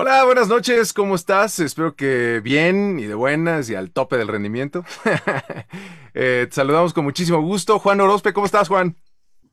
[0.00, 1.58] Hola, buenas noches, ¿cómo estás?
[1.58, 4.84] Espero que bien y de buenas y al tope del rendimiento.
[6.14, 7.78] Eh, te saludamos con muchísimo gusto.
[7.78, 8.96] Juan Orozpe, ¿cómo estás, Juan?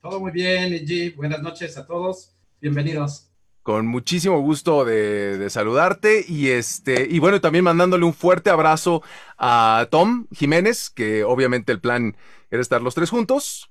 [0.02, 1.16] Todo muy bien, G.
[1.16, 2.36] Buenas noches a todos.
[2.62, 3.32] Bienvenidos.
[3.64, 9.02] Con muchísimo gusto de, de, saludarte y este y bueno también mandándole un fuerte abrazo
[9.38, 12.18] a Tom Jiménez que obviamente el plan
[12.52, 13.70] era estar los tres juntos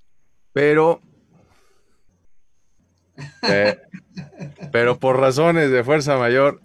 [0.53, 1.01] pero
[3.43, 3.79] eh,
[4.73, 6.61] pero por razones de fuerza mayor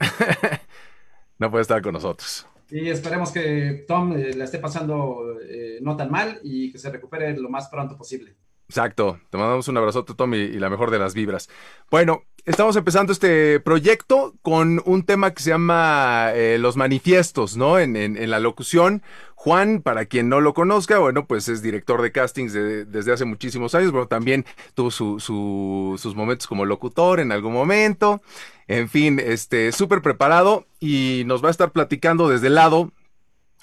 [1.39, 2.45] no puede estar con nosotros.
[2.71, 6.91] Y esperemos que Tom eh, la esté pasando eh, no tan mal y que se
[6.91, 8.35] recupere lo más pronto posible.
[8.69, 9.19] Exacto.
[9.31, 11.49] Te mandamos un abrazote, Tom, y, la mejor de las vibras.
[11.89, 17.79] Bueno, estamos empezando este proyecto con un tema que se llama eh, los manifiestos, ¿no?
[17.79, 19.01] En, en, en, la locución.
[19.33, 23.25] Juan, para quien no lo conozca, bueno, pues es director de castings de, desde hace
[23.25, 24.45] muchísimos años, pero también
[24.75, 28.21] tuvo su, su, sus momentos como locutor en algún momento.
[28.67, 32.91] En fin, este, súper preparado y nos va a estar platicando desde el lado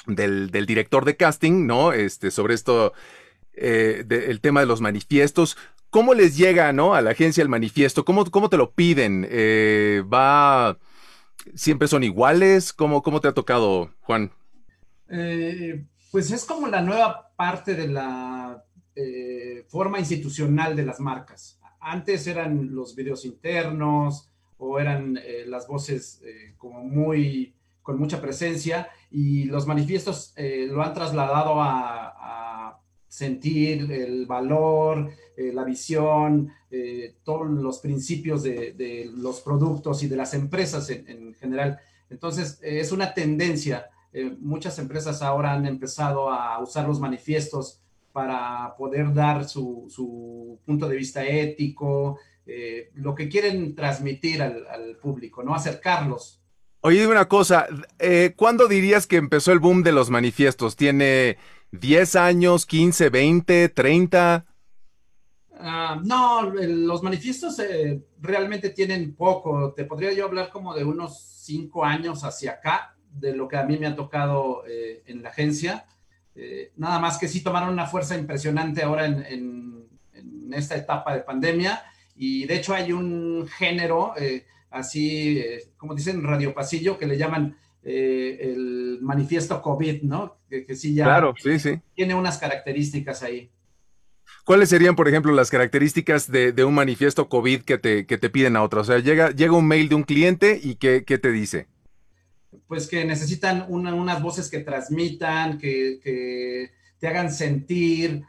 [0.09, 1.93] del, del director de casting, ¿no?
[1.93, 2.93] Este, sobre esto
[3.57, 5.57] eh, el tema de los manifiestos.
[5.91, 6.95] ¿Cómo les llega ¿no?
[6.95, 8.05] a la agencia el manifiesto?
[8.05, 9.27] ¿Cómo, cómo te lo piden?
[9.31, 10.79] Eh, ¿Va
[11.55, 12.73] siempre son iguales?
[12.73, 14.31] ¿Cómo, cómo te ha tocado, Juan?
[15.09, 18.63] Eh, pues es como la nueva parte de la
[19.69, 21.61] forma institucional de las marcas.
[21.81, 26.23] Antes eran los videos internos o eran las voces
[26.57, 32.81] como muy con mucha presencia y los manifiestos lo han trasladado a
[33.17, 40.17] sentir el valor, eh, la visión, eh, todos los principios de, los productos y de
[40.17, 41.81] las empresas en, en general.
[42.11, 43.89] Entonces, eh, es una tendencia.
[44.41, 47.81] muchas empresas ahora han empezado a usar los manifiestos
[48.13, 52.19] para poder dar su, su punto de vista ético,
[52.95, 55.55] lo que quieren transmitir al, al, público, ¿no?
[55.55, 56.41] Acercarlos.
[56.81, 57.67] Oye, dime una cosa,
[58.37, 60.77] ¿cuándo dirías que empezó el boom de los manifiestos?
[60.77, 61.37] ¿Tiene
[61.77, 64.45] 10 años, 15, 20, 30?
[65.59, 69.73] Uh, no, los manifiestos eh, realmente tienen poco.
[69.73, 73.65] Te podría yo hablar como de unos 5 años hacia acá, de lo que a
[73.65, 75.87] mí me ha tocado eh, en la agencia.
[76.35, 79.65] Eh, nada más que sí tomaron una fuerza impresionante ahora en,
[80.53, 81.83] esta etapa de pandemia.
[82.15, 84.15] Y de hecho hay un género,
[84.71, 85.43] así
[85.77, 87.57] como dicen, radio pasillo, que le llaman
[87.89, 90.39] eh, el manifiesto COVID, ¿no?
[90.51, 91.81] Que, que, sí ya claro, sí, sí.
[91.95, 93.49] tiene unas características ahí.
[94.45, 98.29] ¿Cuáles serían, por ejemplo, las características de, de un manifiesto COVID que te, que te,
[98.29, 98.81] piden a otra?
[98.81, 101.69] O sea, llega, llega un mail de un cliente y ¿qué, qué te dice?
[102.67, 108.25] Pues que necesitan una, unas voces que transmitan, que, que te hagan sentir.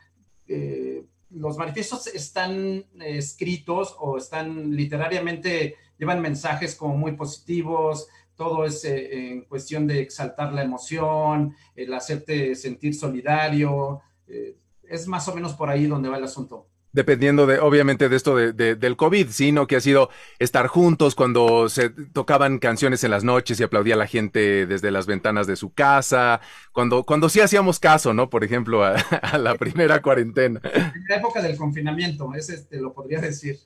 [0.48, 8.08] Eh, los manifiestos están escritos o están literariamente, llevan mensajes como muy positivos,
[8.38, 14.00] todo es eh, en cuestión de exaltar la emoción, el hacerte sentir solidario.
[14.28, 16.70] Eh, es más o menos por ahí donde va el asunto.
[16.94, 20.10] Dependiendo de, obviamente, de esto de, de, del COVID, sino que ha sido
[20.40, 24.90] estar juntos cuando se tocaban canciones en las noches y aplaudía a la gente desde
[24.90, 26.40] las ventanas de su casa,
[26.72, 28.30] cuando, cuando sí hacíamos caso, ¿no?
[28.30, 30.62] Por ejemplo, a, a la primera cuarentena.
[30.64, 33.58] En la época del confinamiento, ese te lo podría decir.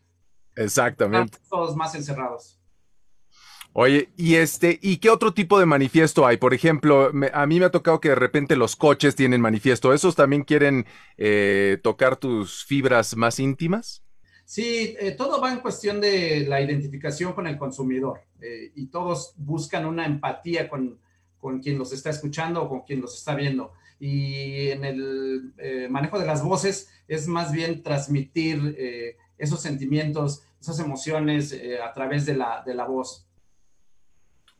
[0.56, 1.38] Exactamente.
[1.50, 2.61] Todos más encerrados.
[3.74, 6.36] Oye, y este, ¿y qué otro tipo de manifiesto hay?
[6.36, 9.94] Por ejemplo, a mí me ha tocado que de repente los coches tienen manifiesto.
[9.94, 10.86] ¿Esos también quieren
[11.18, 14.04] eh, tocar tus fibras más íntimas?
[14.44, 19.34] Sí, eh, todo va en cuestión de la identificación con el consumidor eh, y todos
[19.38, 21.00] buscan una empatía con,
[21.38, 23.72] con, quien los está escuchando o con quien los está viendo.
[24.02, 25.54] Y en el
[25.90, 28.76] manejo de las voces es más bien transmitir
[29.38, 33.28] esos sentimientos, esas emociones a través de la, de la voz.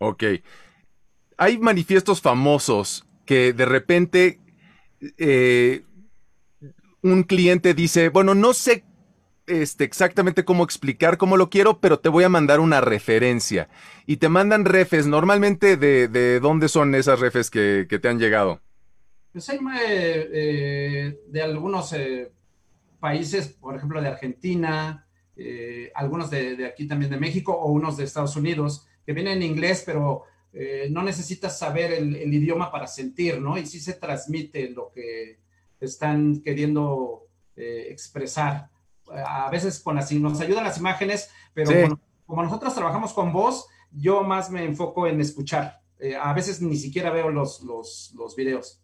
[0.02, 0.24] Ok.
[1.38, 4.40] Hay manifiestos famosos que de repente
[5.20, 5.84] eh,
[7.04, 8.84] un cliente dice, bueno, no sé
[9.46, 13.70] este, exactamente cómo explicar cómo lo quiero, pero te voy a mandar una referencia.
[14.08, 18.18] Y te mandan refes, normalmente de, de dónde son esas refes que, que te han
[18.18, 18.60] llegado.
[19.32, 22.32] Pues hay eh, eh, de algunos eh,
[23.00, 25.08] países, por ejemplo, de Argentina,
[25.96, 29.50] algunos de, de, aquí también de México o unos de Estados Unidos, que vienen en
[29.52, 30.24] inglés, pero
[30.54, 33.58] eh, no necesitas saber el, el, idioma para sentir, ¿no?
[33.58, 35.40] Y sí se transmite lo que
[35.82, 37.28] están queriendo
[37.58, 38.70] eh, expresar.
[39.14, 41.82] A veces con las, nos ayudan las imágenes, pero sí.
[41.82, 45.82] como, como, nosotros trabajamos con voz, yo más me enfoco en escuchar.
[46.00, 48.82] Eh, a veces ni siquiera veo los, los, los videos.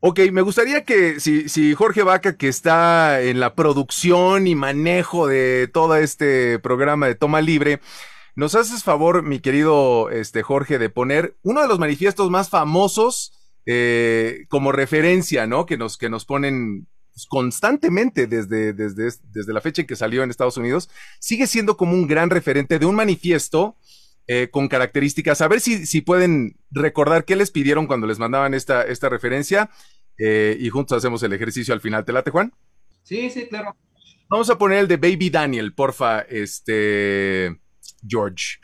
[0.00, 5.26] Ok, me gustaría que si, si, Jorge Vaca, que está en la producción y manejo
[5.26, 7.80] de todo este programa de Toma Libre,
[8.38, 13.32] nos haces favor, mi querido este, Jorge, de poner uno de los manifiestos más famosos
[13.66, 15.66] eh, como referencia, ¿no?
[15.66, 20.22] Que nos, que nos ponen pues, constantemente desde, desde, desde la fecha en que salió
[20.22, 20.88] en Estados Unidos,
[21.18, 23.74] sigue siendo como un gran referente de un manifiesto
[24.28, 25.40] eh, con características.
[25.40, 29.68] A ver si, si pueden recordar qué les pidieron cuando les mandaban esta, esta referencia
[30.16, 32.04] eh, y juntos hacemos el ejercicio al final.
[32.04, 32.52] ¿Te late, Juan?
[33.02, 33.74] Sí, sí, claro.
[34.28, 37.58] Vamos a poner el de Baby Daniel, porfa, este,
[38.06, 38.60] George.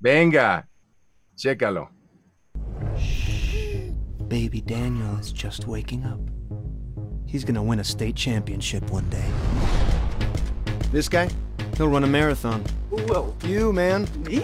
[0.00, 0.66] Venga,
[1.36, 1.88] chécalo.
[4.28, 6.20] Baby Daniel is just waking up.
[7.26, 9.30] He's gonna win a state championship one day.
[10.90, 11.28] This guy,
[11.76, 12.62] he'll run a marathon.
[12.90, 13.34] Whoa.
[13.44, 14.06] You, man.
[14.24, 14.42] Me?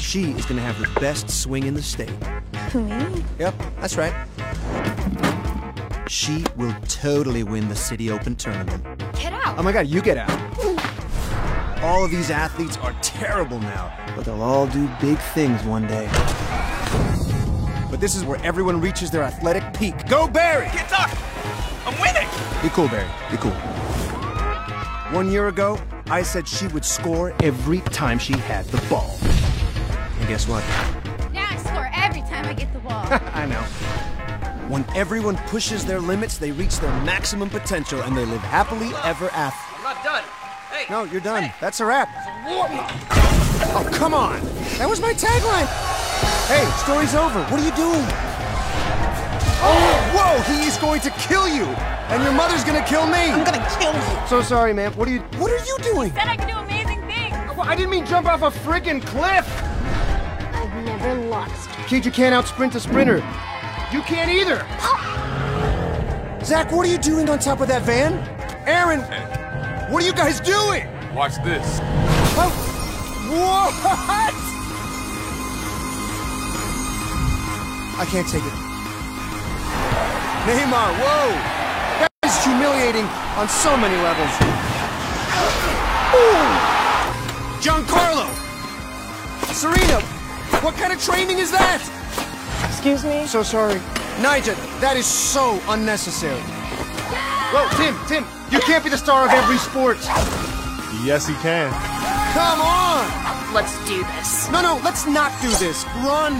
[0.00, 2.12] She is gonna have the best swing in the state.
[2.74, 3.24] Me?
[3.38, 4.14] Yep, that's right.
[6.08, 8.82] She will totally win the City Open tournament.
[9.12, 9.58] Get out.
[9.58, 10.47] Oh my god, you get out.
[11.80, 16.08] All of these athletes are terrible now, but they'll all do big things one day.
[17.88, 20.08] But this is where everyone reaches their athletic peak.
[20.08, 20.66] Go Barry!
[20.72, 21.08] Get up!
[21.86, 22.28] I'm winning!
[22.62, 23.08] Be cool, Barry.
[23.30, 23.52] Be cool.
[25.12, 29.16] One year ago, I said she would score every time she had the ball.
[30.18, 30.64] And guess what?
[31.32, 33.06] Now I score every time I get the ball.
[33.34, 33.62] I know.
[34.68, 39.30] When everyone pushes their limits, they reach their maximum potential and they live happily ever
[39.30, 39.76] after.
[39.76, 40.24] I'm not done.
[40.88, 40.94] Hey!
[40.94, 41.52] No, you're done.
[41.60, 42.08] That's a wrap.
[43.70, 44.40] Oh, come on.
[44.78, 45.68] That was my tagline.
[46.48, 47.42] Hey, story's over.
[47.44, 48.04] What are you doing?
[49.60, 51.64] Oh, whoa, he is going to kill you.
[52.08, 53.30] And your mother's going to kill me.
[53.30, 54.26] I'm gonna kill you.
[54.28, 54.92] So sorry, man.
[54.92, 56.12] What are you What are you doing?
[56.12, 57.34] Said I could do amazing things.
[57.58, 59.46] I didn't mean jump off a friggin' cliff.
[60.54, 61.68] I've never lost.
[61.86, 63.16] Kid, you can't outsprint a sprinter.
[63.92, 64.64] You can't either.
[64.80, 66.40] Oh.
[66.44, 68.14] Zach, what are you doing on top of that van?
[68.66, 69.00] Aaron,
[69.88, 70.86] what are you guys doing?
[71.14, 71.80] Watch this.
[72.36, 72.52] Oh,
[73.30, 73.74] what?
[78.00, 78.52] I can't take it.
[80.46, 81.32] Neymar, whoa!
[82.00, 83.06] That is humiliating
[83.36, 84.30] on so many levels.
[86.14, 86.68] Ooh.
[87.60, 88.28] Giancarlo!
[89.52, 90.00] Serena,
[90.62, 91.82] what kind of training is that?
[92.68, 93.26] Excuse me?
[93.26, 93.80] So sorry.
[94.22, 96.40] Nigel, that is so unnecessary.
[97.50, 99.98] Whoa, Tim, Tim, you can't be the star of every sport.
[101.04, 101.70] Yes, he can.
[102.32, 103.54] Come on!
[103.54, 104.50] Let's do this.
[104.50, 105.84] No, no, let's not do this.
[106.04, 106.34] Run!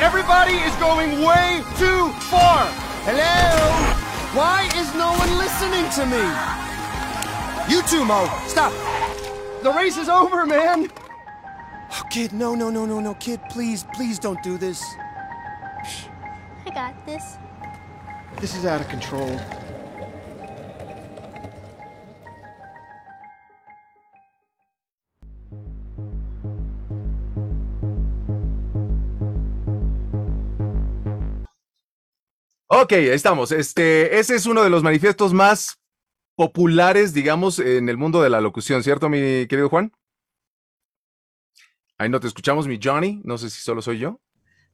[0.00, 2.66] Everybody is going way too far!
[3.04, 4.02] Hello?
[4.34, 6.24] Why is no one listening to me?
[7.72, 8.28] You too, Mo.
[8.46, 8.72] Stop.
[9.62, 10.90] The race is over, man.
[11.92, 13.14] Oh, kid, no, no, no, no, no.
[13.14, 14.82] Kid, please, please don't do this.
[16.66, 17.36] I got this.
[18.40, 19.38] This is out of control.
[32.74, 33.52] Ok, ahí estamos.
[33.52, 35.78] Este, ese es uno de los manifiestos más
[36.36, 39.92] populares, digamos, en el mundo de la locución, ¿cierto, mi querido Juan?
[41.98, 43.20] Ahí no te escuchamos, mi Johnny.
[43.24, 44.20] No sé si solo soy yo.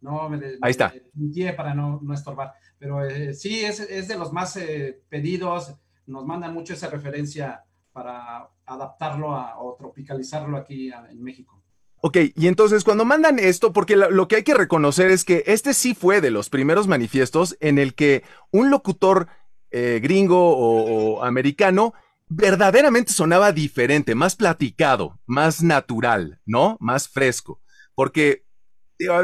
[0.01, 0.95] No, me, Ahí está.
[1.15, 2.55] me para no, no estorbar.
[2.79, 5.75] Pero eh, sí, es, es de los más eh, pedidos.
[6.07, 11.58] Nos mandan mucho esa referencia para adaptarlo a- o tropicalizarlo aquí a- en México.
[12.01, 15.75] Ok, y entonces cuando mandan esto, porque lo, que hay que reconocer es que este
[15.75, 19.27] sí fue de los primeros manifiestos en el que un locutor
[19.73, 21.95] eh, gringo o, americano
[22.29, 26.77] verdaderamente sonaba diferente, más platicado, más natural, ¿no?
[26.79, 27.61] Más fresco.
[27.95, 28.45] Porque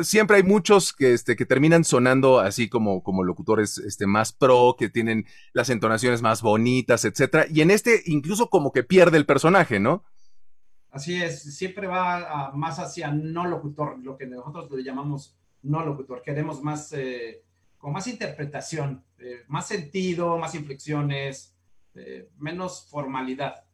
[0.03, 4.89] siempre hay muchos que, este, terminan sonando así como, como locutores este, más pro, que
[4.89, 7.47] tienen las entonaciones más bonitas, etcétera.
[7.49, 10.05] Y en este incluso como que pierde el personaje, ¿no?
[10.95, 16.23] Así es, siempre va más hacia no locutor, lo que nosotros le llamamos no locutor.
[16.23, 17.43] Queremos más, eh,
[17.79, 21.53] con más interpretación, eh, más sentido, más inflexiones,
[21.97, 23.65] eh, menos formalidad.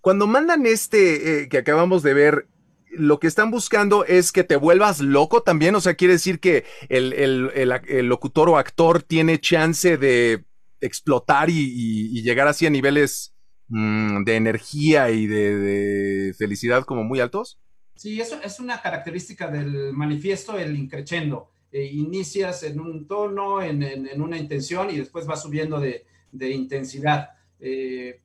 [0.00, 2.48] Cuando mandan este que acabamos de ver,
[2.88, 5.74] lo que están buscando es que te vuelvas loco también.
[5.74, 10.46] O sea, quiere decir que el, locutor o actor tiene chance de
[10.80, 13.34] explotar y- y llegar así a niveles
[13.72, 17.58] mm, de energía y de, felicidad como muy altos.
[17.94, 21.50] Sí, eso es una característica del manifiesto, el increchendo.
[21.70, 27.30] Eh, inicias en un tono, en, una intención y después vas subiendo de, intensidad.
[27.60, 28.20] Eh,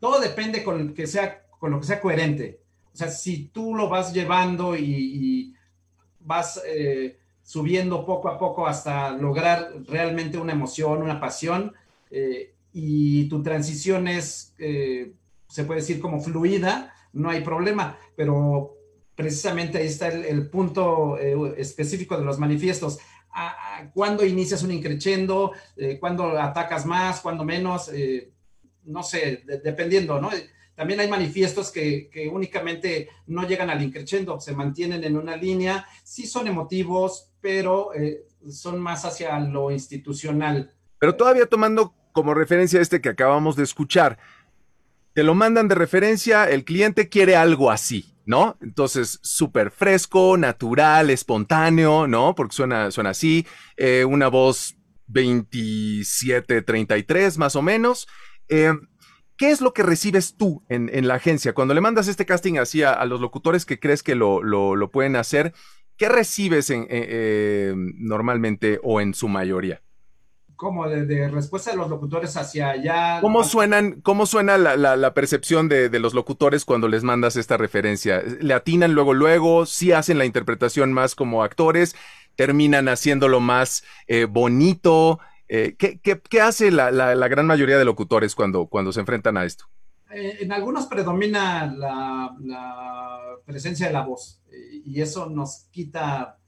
[0.00, 2.60] todo depende con, que sea, con lo que sea coherente.
[2.92, 5.54] O sea, si tú lo vas llevando y, y
[6.20, 11.72] vas eh, subiendo poco a poco hasta lograr realmente una emoción, una pasión,
[12.10, 15.14] eh, y tu transición es eh,
[15.48, 18.76] se puede decir como fluida, no hay problema, pero
[19.14, 22.98] precisamente ahí está el, punto eh, específico de los manifiestos.
[23.30, 25.52] ¿A, a ¿Cuándo inicias un increchendo?
[25.76, 27.20] Eh, ¿Cuándo atacas más?
[27.20, 27.88] ¿Cuándo menos?
[27.92, 28.32] Eh,
[28.86, 30.30] no sé, de- dependiendo, ¿no?
[30.74, 35.86] También hay manifiestos que, que únicamente no llegan al increchendo, se mantienen en una línea,
[36.02, 37.90] sí son emotivos, pero
[38.50, 40.74] son más hacia lo institucional.
[40.98, 44.18] Pero todavía tomando como referencia este que acabamos de escuchar,
[45.14, 48.56] te lo mandan de referencia, el cliente quiere algo así, ¿no?
[48.62, 52.36] Entonces, súper fresco, natural, espontáneo, ¿no?
[52.36, 53.44] Porque suena, suena así,
[53.76, 54.76] eh, una voz
[55.08, 58.06] 27-33 más o menos.
[58.48, 58.74] Eh,
[59.36, 61.52] ¿Qué es lo que recibes tú en, la agencia?
[61.52, 64.40] Cuando le mandas este casting así a, a los locutores que crees que lo,
[64.92, 65.52] pueden hacer,
[65.96, 69.83] ¿qué recibes eh, normalmente o en su mayoría?
[70.56, 73.20] Como de, de respuesta de los locutores hacia allá.
[73.20, 77.36] ¿Cómo suenan, cómo suena la, la- la percepción de, de los locutores cuando les mandas
[77.36, 78.22] esta referencia?
[78.40, 79.66] ¿Le atinan luego, luego?
[79.66, 81.96] ¿Sí hacen la interpretación más como actores?
[82.36, 85.20] ¿Terminan haciéndolo más eh, bonito?
[85.48, 86.90] Eh, ¿qué, qué- qué hace la,
[87.28, 89.66] gran mayoría de locutores cuando, cuando se enfrentan a esto?
[90.10, 92.36] Eh, en algunos predomina la,
[93.44, 94.40] presencia de la voz
[94.84, 96.38] y eso nos quita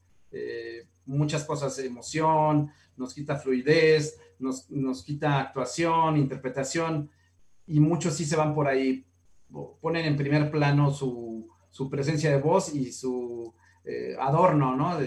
[1.05, 7.09] muchas cosas, emoción, nos quita fluidez, nos, nos quita actuación, interpretación
[7.65, 9.05] y muchos sí se van por ahí,
[9.81, 14.97] ponen en primer plano su, su presencia de voz y su eh, adorno, ¿no?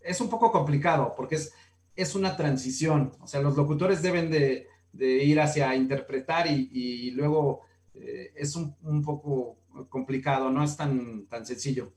[0.00, 1.52] Es un poco complicado porque es,
[1.96, 7.62] es una transición, o sea, los locutores deben de, ir hacia interpretar y, y luego
[7.94, 11.92] eh, es un, un poco complicado, no es tan, tan sencillo.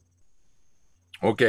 [1.22, 1.42] Ok,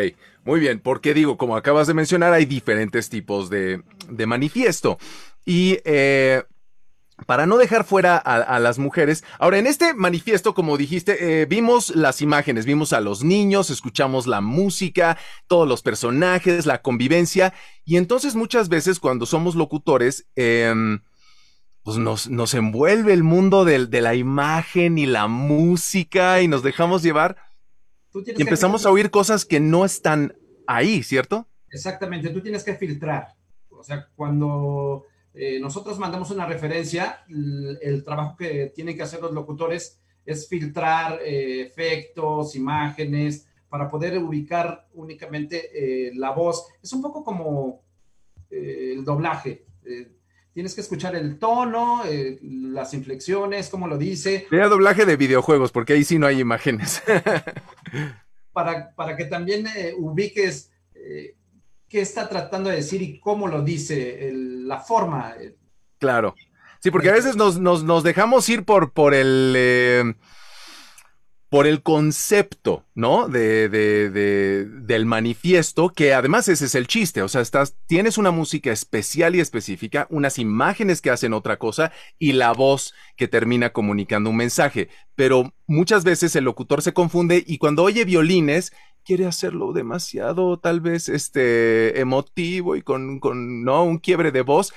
[0.45, 4.99] muy bien, porque digo, como acabas de mencionar, hay diferentes tipos de, de manifiesto.
[5.45, 6.43] Y eh,
[7.27, 11.47] para no dejar fuera a, a las mujeres, ahora en este manifiesto, como dijiste, eh,
[11.47, 17.53] vimos las imágenes, vimos a los niños, escuchamos la música, todos los personajes, la convivencia,
[17.85, 21.01] y entonces muchas veces cuando somos locutores, em,
[21.83, 27.03] pues nos, nos envuelve el mundo de la imagen y la música y nos dejamos
[27.03, 27.48] llevar
[28.11, 30.35] Tú tienes y que- empezamos a oír cosas que no están
[30.67, 31.47] ahí, ¿cierto?
[31.71, 33.35] Exactamente, tú tienes que filtrar.
[33.71, 39.21] O sea, cuando eh, nosotros mandamos una referencia, el, el trabajo que tienen que hacer
[39.21, 45.71] los locutores es filtrar eh, efectos, imágenes, para poder ubicar únicamente
[46.09, 46.67] eh, la voz.
[46.83, 47.83] Es un poco como
[48.51, 49.67] el doblaje.
[50.55, 52.03] Tienes que escuchar el tono,
[52.43, 57.03] las inflexiones, cómo lo dice, Sería doblaje de videojuegos, porque ahí sí no hay imágenes.
[58.53, 61.35] para, para que también eh, ubiques eh,
[61.89, 65.35] qué está tratando de decir y cómo lo dice, el- la forma.
[65.41, 65.55] eh,
[65.99, 66.35] claro.
[66.81, 69.55] Sí, porque a veces nos, nos, nos dejamos ir por, por el.
[69.57, 70.15] eh,
[71.49, 73.27] por el concepto, ¿no?
[73.29, 77.23] De, de- de- del manifiesto, que además ese es el chiste.
[77.23, 81.91] O sea, estás, tienes una música especial y específica, unas imágenes que hacen otra cosa
[82.19, 84.91] y la voz que termina comunicando un mensaje.
[85.15, 90.83] Pero muchas veces el locutor se confunde y cuando oye violines, quiere hacerlo demasiado, tal
[90.83, 93.85] vez, este, emotivo y con, con, ¿no?
[93.85, 94.75] Un quiebre de voz.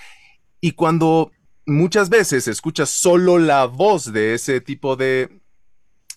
[0.61, 1.31] Y cuando
[1.65, 5.40] muchas veces escuchas solo la voz de ese tipo de,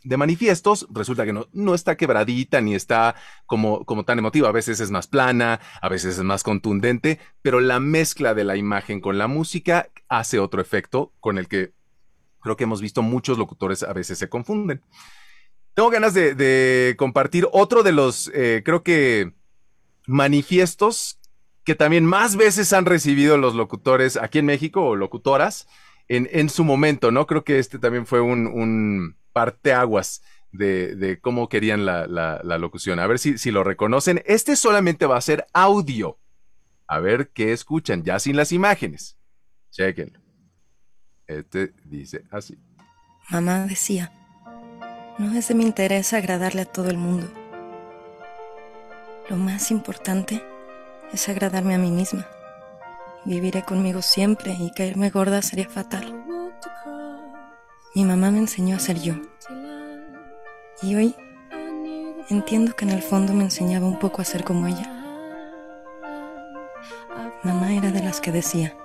[0.04, 4.48] de manifiestos, resulta que no, no está quebradita ni está como, como tan emotiva.
[4.48, 8.56] A veces es más plana, a veces es más contundente, pero la mezcla de la
[8.56, 11.72] imagen con la música hace otro efecto con el que
[12.40, 14.82] creo que hemos visto muchos locutores a veces se confunden.
[15.72, 19.32] Tengo ganas de, compartir otro de los, eh, creo que,
[20.06, 21.18] manifiestos
[21.64, 25.66] que también más veces han recibido los locutores aquí en México o locutoras
[26.08, 27.26] en, en su momento, ¿no?
[27.26, 32.98] Creo que este también fue un, parteaguas de, de cómo querían la, la- la locución.
[33.00, 34.22] A ver si, si lo reconocen.
[34.26, 36.18] Este solamente va a ser audio.
[36.86, 39.16] A ver qué escuchan, ya sin las imágenes.
[39.70, 40.20] Chequenlo.
[41.26, 42.58] Este dice así.
[43.30, 44.12] Mamá decía,
[45.18, 47.26] no es de mi interés agradarle a todo el mundo.
[49.30, 50.44] Lo más importante
[51.12, 52.28] es agradarme a mí misma.
[53.26, 56.24] Viviré conmigo siempre y caerme gorda sería fatal.
[57.94, 59.14] Mi mamá me enseñó a ser yo.
[60.82, 61.14] Y hoy
[62.28, 64.90] entiendo que en el fondo me enseñaba un poco a ser como ella.
[67.42, 68.76] Mamá era de las que decía,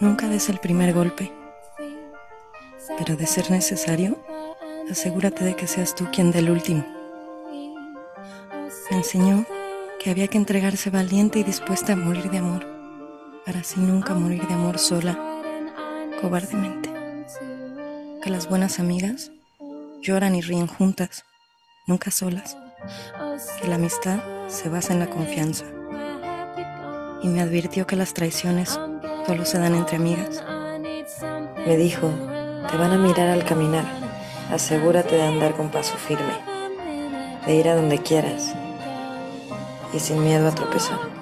[0.00, 1.32] nunca des el primer golpe,
[2.98, 4.18] pero de ser necesario,
[4.90, 6.84] asegúrate de que seas tú quien dé el último.
[8.90, 9.44] Me enseñó
[10.00, 12.75] que había que entregarse valiente y dispuesta a morir de amor,
[13.46, 15.16] para así nunca morir de amor sola,
[16.20, 16.90] cobardemente.
[18.20, 19.30] que las buenas amigas
[20.02, 21.24] lloran y ríen juntas,
[21.86, 22.58] nunca solas,
[23.60, 25.64] que la amistad se basa en la confianza.
[27.22, 28.80] Y me advirtió que las traiciones
[29.26, 30.42] solo se dan entre amigas.
[31.64, 32.10] Me dijo,
[32.68, 33.84] te van a mirar al caminar,
[34.50, 36.34] asegúrate de andar con paso firme,
[37.46, 38.56] de ir a donde quieras
[39.92, 41.15] y sin miedo a tropezar.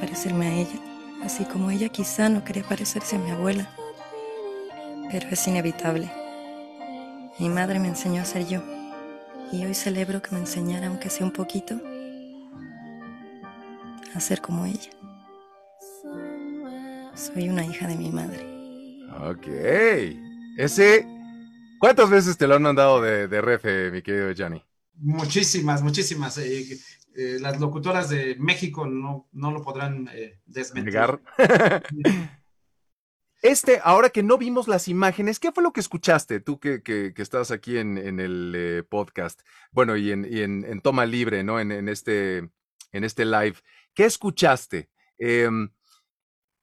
[0.00, 0.80] Parecerme a ella,
[1.22, 3.68] así como ella quizá no quería parecerse a mi abuela.
[5.10, 6.10] Pero es inevitable.
[7.38, 8.62] Mi madre me enseñó a ser yo,
[9.52, 11.80] y hoy celebro que me enseñara, aunque sea un poquito,
[14.14, 14.90] a ser como ella.
[17.14, 18.46] Soy una hija de mi madre.
[19.28, 19.46] Ok.
[20.56, 21.06] Ese.
[21.78, 24.62] ¿Cuántas veces te lo han mandado de, de refe, mi querido Gianni?
[24.94, 26.38] Muchísimas, muchísimas.
[26.38, 26.78] Eh,
[27.16, 31.20] eh, las locutoras de México no, no lo podrán eh, desmentir.
[33.42, 37.14] Este, ahora que no vimos las imágenes, ¿qué fue lo que escuchaste tú que, que,
[37.14, 39.40] que estás aquí en, en el eh, podcast?
[39.72, 41.58] Bueno, y en, y en, en toma libre, ¿no?
[41.58, 42.50] En, en, este,
[42.92, 43.54] en este live.
[43.94, 44.90] ¿Qué escuchaste?
[45.18, 45.70] Em,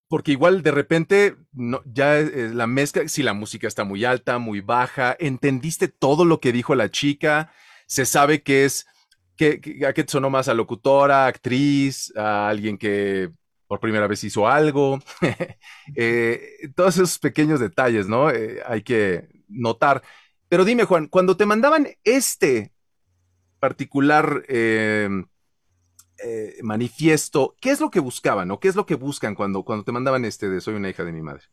[0.08, 4.38] porque igual de repente no, ya eh, la mezcla, si la música está muy alta,
[4.38, 7.52] muy baja, ¿entendiste todo lo que dijo la chica?
[7.88, 8.86] Se sabe que es,
[9.38, 13.30] que, que- a qué te sonó más a locutora, actriz, a alguien que
[13.68, 15.00] por primera vez hizo algo.
[15.96, 18.30] Eh, todos esos pequeños detalles, ¿no?
[18.30, 20.04] Eh, hay que notar.
[20.50, 22.74] Pero dime, Juan, cuando te mandaban este
[23.60, 25.10] particular eh,
[26.64, 29.92] manifiesto, ¿qué es lo que buscaban o qué es lo que buscan cuando, cuando te
[29.92, 31.44] mandaban este de Soy una hija de mi madre?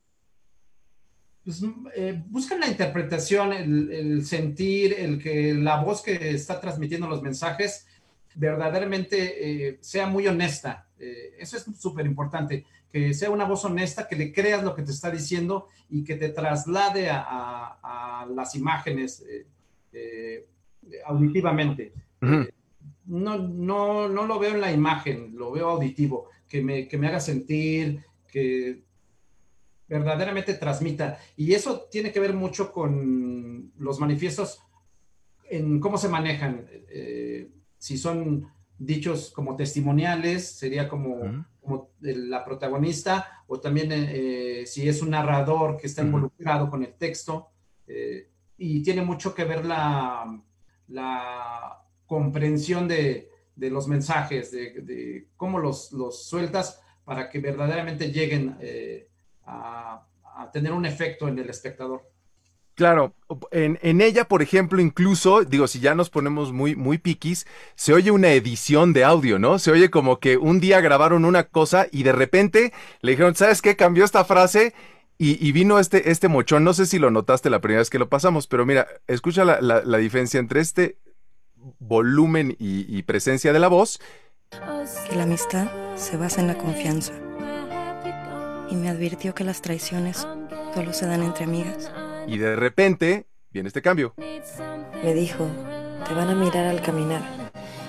[1.45, 1.63] Pues,
[1.95, 7.23] eh, buscan la interpretación, el, el sentir, el que la voz que está transmitiendo los
[7.23, 7.87] mensajes
[8.35, 10.89] verdaderamente eh, sea muy honesta.
[10.99, 14.83] Eh, eso es súper importante, que sea una voz honesta, que le creas lo que
[14.83, 19.23] te está diciendo y que te traslade a, a- a las imágenes
[19.93, 20.47] eh,
[21.05, 21.93] auditivamente.
[23.07, 27.09] No, no, no lo veo en la imagen, lo veo auditivo, que me, que me
[27.09, 28.83] haga sentir, que
[29.99, 31.19] verdaderamente transmita.
[31.37, 34.61] Y eso tiene que ver mucho con los manifiestos
[35.49, 36.67] en cómo se manejan.
[36.71, 41.45] Eh, si son dichos como testimoniales, sería como,
[42.01, 44.11] la protagonista, o también eh,
[44.61, 47.49] eh, si es un narrador que está involucrado con el texto.
[47.87, 50.25] eh, y tiene mucho que ver la,
[50.89, 58.11] la comprensión de, de los mensajes, de, de cómo los, los sueltas para que verdaderamente
[58.13, 59.09] lleguen eh,
[59.47, 62.03] a, a tener un efecto en el espectador.
[62.75, 63.15] Claro,
[63.53, 67.93] en, en ella, por ejemplo, incluso, digo, si ya nos ponemos muy, muy piquis, se
[67.93, 69.61] oye una edición de audio, ¿no?
[69.61, 73.63] Se oye como que un día grabaron una cosa y de repente le dijeron, ¿sabes
[73.63, 73.77] qué?
[73.77, 74.75] Cambió esta frase
[75.19, 76.65] y, y vino este, este mochón.
[76.65, 79.61] No sé si lo notaste la primera vez que lo pasamos, pero mira, escucha la,
[79.61, 80.99] la- la diferencia entre este
[81.79, 84.01] volumen y, y presencia de la voz.
[85.09, 87.13] Que la amistad se basa en la confianza.
[88.71, 90.27] Y me advirtió que las traiciones
[90.75, 91.93] solo se dan entre amigas.
[92.27, 94.15] Y de repente viene este cambio.
[95.03, 95.47] Me dijo,
[96.09, 97.23] te van a mirar al caminar,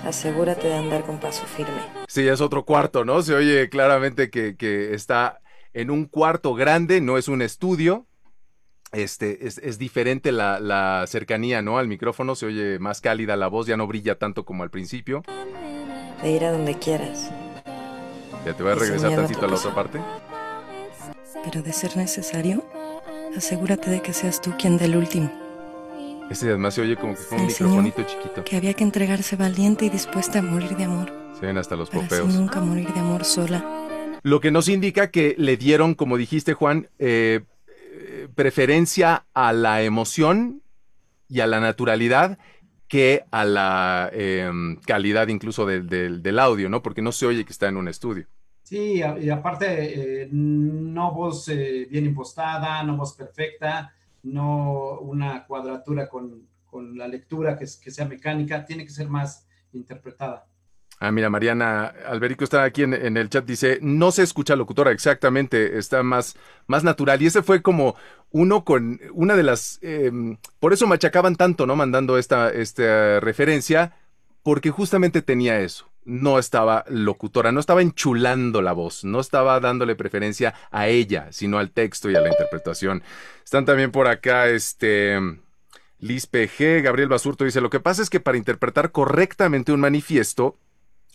[0.06, 1.82] asegúrate de andar con paso firme.
[2.08, 3.22] Sí, es otro cuarto, ¿no?
[3.22, 5.42] Se oye claramente que, que está
[5.74, 8.06] en un cuarto grande, no es un estudio.
[8.92, 11.78] Este, es, es diferente la, la cercanía, ¿no?
[11.78, 15.24] Al micrófono se oye más cálida la voz, ya no brilla tanto como al principio.
[16.22, 17.32] De ir a donde quieras.
[18.46, 20.00] Ya te voy a regresar tantito a la otra parte.
[21.46, 22.66] Pero de ser necesario,
[23.38, 25.32] asegúrate de que seas tú quien dé el último.
[26.30, 28.44] Este además se oye como que fue un microfonito chiquito.
[28.44, 31.14] Que había que entregarse valiente y dispuesta a morir de amor.
[31.40, 32.34] Se ven hasta los Para así popeos.
[32.34, 33.64] nunca morir de amor sola.
[34.24, 39.84] Lo que nos indica que le dieron, como dijiste, Juan, eh, eh, preferencia a la
[39.84, 40.64] emoción
[41.30, 42.40] y a la naturalidad
[42.88, 44.50] que a la eh,
[44.88, 46.82] calidad incluso del, del- del audio, ¿no?
[46.82, 48.26] Porque no se oye que está en un estudio.
[48.66, 56.10] Sí, y aparte, eh, no voz eh, bien impostada, no voz perfecta, no una cuadratura
[56.10, 60.48] con, con la lectura que, que sea mecánica, tiene que ser más interpretada.
[61.00, 64.90] Ah, mira, Mariana Alberico está aquí en, en el chat, dice, no se escucha locutora,
[64.90, 67.22] exactamente, está más, más natural.
[67.22, 67.96] Y ese fue como
[68.32, 70.12] uno con una de las, eh,
[70.60, 71.76] por eso machacaban tanto, ¿no?
[71.76, 73.94] Mandando esta, esta referencia,
[74.42, 75.88] porque justamente tenía eso.
[76.06, 81.58] No estaba locutora, no estaba enchulando la voz, no estaba dándole preferencia a ella, sino
[81.58, 83.04] al texto y a la interpretación.
[83.44, 85.20] Están también por acá, este,
[86.00, 90.60] Liz PG, Gabriel Basurto dice, lo que pasa es que para interpretar correctamente un manifiesto,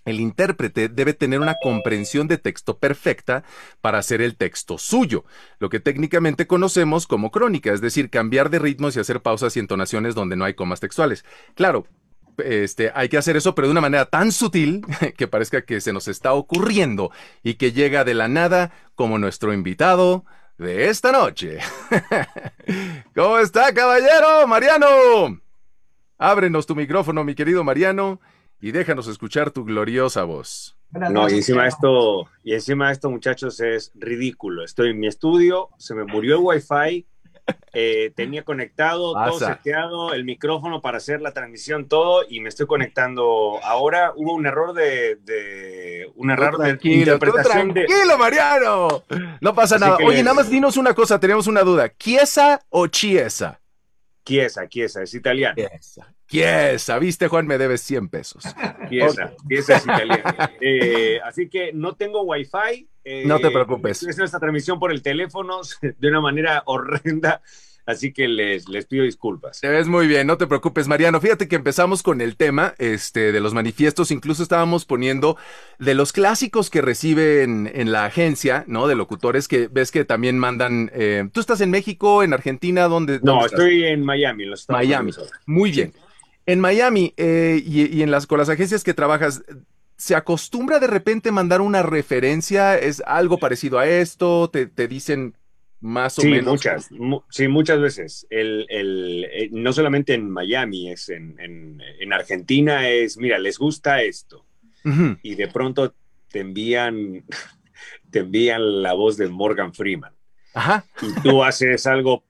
[0.05, 3.45] el intérprete debe tener una comprensión de texto perfecta
[3.81, 5.25] para hacer el texto suyo,
[5.59, 9.61] lo que técnicamente conocemos como crónica, es decir, cambiar de ritmos y hacer pausas y
[9.61, 11.25] entonaciones donde no hay comas textuales.
[11.55, 11.87] Claro,
[12.39, 14.83] este, hay que hacer eso, pero de una manera tan sutil
[15.17, 17.11] que parezca que se nos está ocurriendo
[17.43, 20.25] y que llega de la nada como nuestro invitado
[20.59, 21.59] de esta noche.
[23.15, 24.47] ¿Cómo está, caballero?
[24.47, 25.41] Mariano.
[26.19, 28.21] Ábrenos tu micrófono, mi querido Mariano,
[28.61, 30.77] y déjanos escuchar tu gloriosa voz.
[30.91, 34.65] No, y encima esto, y encima esto, muchachos, es ridículo.
[34.65, 37.07] Estoy en mi estudio, se me murió el wifi,
[37.73, 42.67] eh, tenía conectado, todo seteado, el micrófono para hacer la transmisión, todo, y me estoy
[42.67, 43.59] conectando.
[43.63, 47.85] Ahora hubo un error de, de un error de Tranquilo, interpretación de.
[47.87, 49.03] tranquilo, Mariano.
[49.41, 49.97] No pasa Así nada.
[50.05, 51.89] Oye, les- nada más dinos una cosa, tenemos una duda.
[51.97, 53.61] ¿Chiesa o Chiesa?
[54.25, 55.55] Chiesa, Chiesa, es italiano.
[55.57, 56.13] Chiesa.
[56.31, 58.45] Chiesa, viste, Juan, me debes 100 pesos.
[58.89, 60.23] Chiesa, Chiesa es italiano.
[60.61, 62.89] Eh, así que no tengo wifi.
[63.05, 63.99] eh, No te preocupes.
[63.99, 67.43] Haciendo esta transmisión por el teléfono de una manera horrenda,
[67.85, 69.59] así que les, les pido disculpas.
[69.61, 71.21] Te ves muy bien, no te preocupes, Mariano.
[71.21, 74.13] Fíjate que empezamos con el tema este, de los manifiestos.
[74.13, 75.37] Incluso estábamos poniendo
[75.81, 78.87] de los clásicos que reciben en la agencia, ¿no?
[78.87, 80.93] De locutores que ves que también mandan.
[80.95, 82.85] eh, ¿Tú estás en México, en Argentina?
[82.87, 83.15] ¿Dónde?
[83.21, 85.11] No, dónde estoy en Miami, en los Estados Miami.
[85.11, 85.31] Unidos.
[85.47, 85.93] Muy bien.
[86.51, 89.43] En Miami eh, y, y en las, con las agencias que trabajas,
[89.97, 92.77] ¿se acostumbra de repente mandar una referencia?
[92.79, 94.51] ¿Es algo parecido a esto?
[94.51, 95.37] ¿Te, te dicen
[95.81, 96.51] más o Sí, menos?
[96.51, 98.27] muchas, mu- sí, muchas veces.
[98.31, 103.59] El, el, eh, no solamente en Miami, es en, en, en Argentina, es, mira, les
[103.59, 104.47] gusta esto.
[105.23, 105.95] Y de pronto
[106.31, 107.25] te envían,
[108.11, 110.15] te envían la voz de Morgan Freeman.
[110.55, 110.85] Ajá.
[111.01, 112.25] y tú haces algo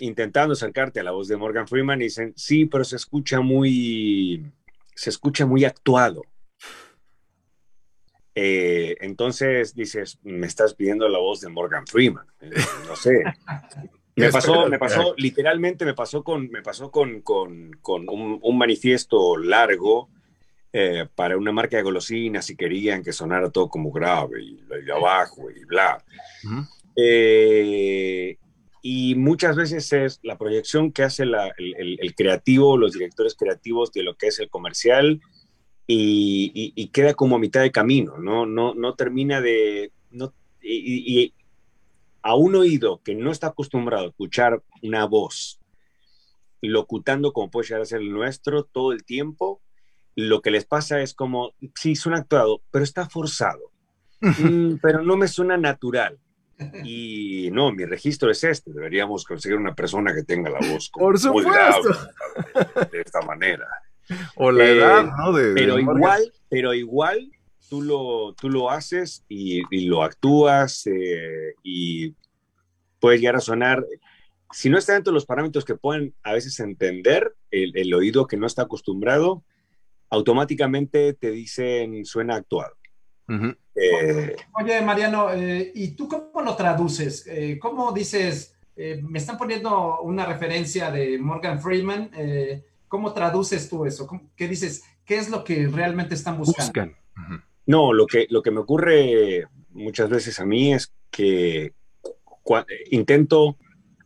[0.00, 4.44] intentando acercarte a la voz de Morgan Freeman y dicen, sí, pero se escucha muy,
[4.94, 6.22] se escucha muy actuado.
[8.34, 12.26] Eh, entonces dices, me estás pidiendo la voz de Morgan Freeman.
[12.40, 12.50] Eh,
[12.86, 13.22] no sé.
[14.16, 18.58] Me pasó, me pasó, literalmente me pasó con, me pasó con, con, con un, un
[18.58, 20.10] manifiesto largo
[20.74, 24.90] eh, para una marca de golosinas y querían que sonara todo como grave y, y
[24.90, 26.04] abajo y bla.
[26.44, 26.66] Ujú.
[26.96, 28.36] Eh,
[28.82, 33.34] y muchas veces es la proyección que hace la- el, el- el creativo, los directores
[33.34, 35.20] creativos de lo que es el comercial
[35.86, 39.92] y, y- y queda como a mitad de camino, no, no, no termina de...
[40.10, 41.34] No, y, y- y
[42.22, 45.58] a un oído que no está acostumbrado a escuchar una voz
[46.62, 49.62] locutando como puede llegar a ser el nuestro todo el tiempo,
[50.16, 53.70] lo que les pasa es como, sí, suena actuado, pero está forzado.
[54.38, 56.18] Mm, pero no me suena natural.
[56.84, 58.72] Y no, mi registro es este.
[58.72, 61.82] Deberíamos conseguir una persona que tenga la voz como Por muy supuesto.
[61.82, 63.66] grave, de esta manera.
[64.36, 65.32] O la Eh, edad, ¿no?
[65.32, 67.30] De- pero igual, pero igual
[67.68, 72.14] tú lo, tú lo haces y, y lo actúas eh, y
[72.98, 73.84] puede llegar a sonar.
[74.52, 78.26] Si no está dentro de los parámetros que pueden a veces entender, el, el oído
[78.26, 79.44] que no está acostumbrado,
[80.10, 82.76] automáticamente te dicen suena actuado.
[83.74, 87.26] Eh, Oye, Mariano, eh, ¿y tú cómo lo traduces?
[87.26, 92.10] Eh, ¿Cómo dices, eh, me están poniendo una referencia de Morgan Freeman?
[92.16, 94.06] eh, ¿Cómo traduces tú eso?
[94.06, 94.82] ¿Cómo- ¿Qué dices?
[95.04, 96.72] ¿Qué es lo que realmente están buscando?
[96.72, 96.96] Buscan.
[97.66, 101.72] No, lo que, lo que me ocurre muchas veces a mí es que
[102.90, 103.56] intento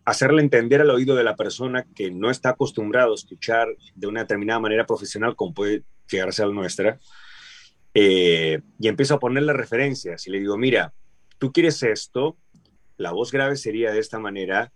[0.05, 4.21] hacerle entender al oído de la persona que no está acostumbrado a escuchar de una
[4.21, 7.01] determinada manera profesional, como puede llegar a ser la nuestra,
[7.95, 10.93] eh, y empiezo a ponerle referencias y le digo, mira,
[11.39, 12.37] tú quieres esto,
[12.97, 14.73] la voz grave sería de esta manera,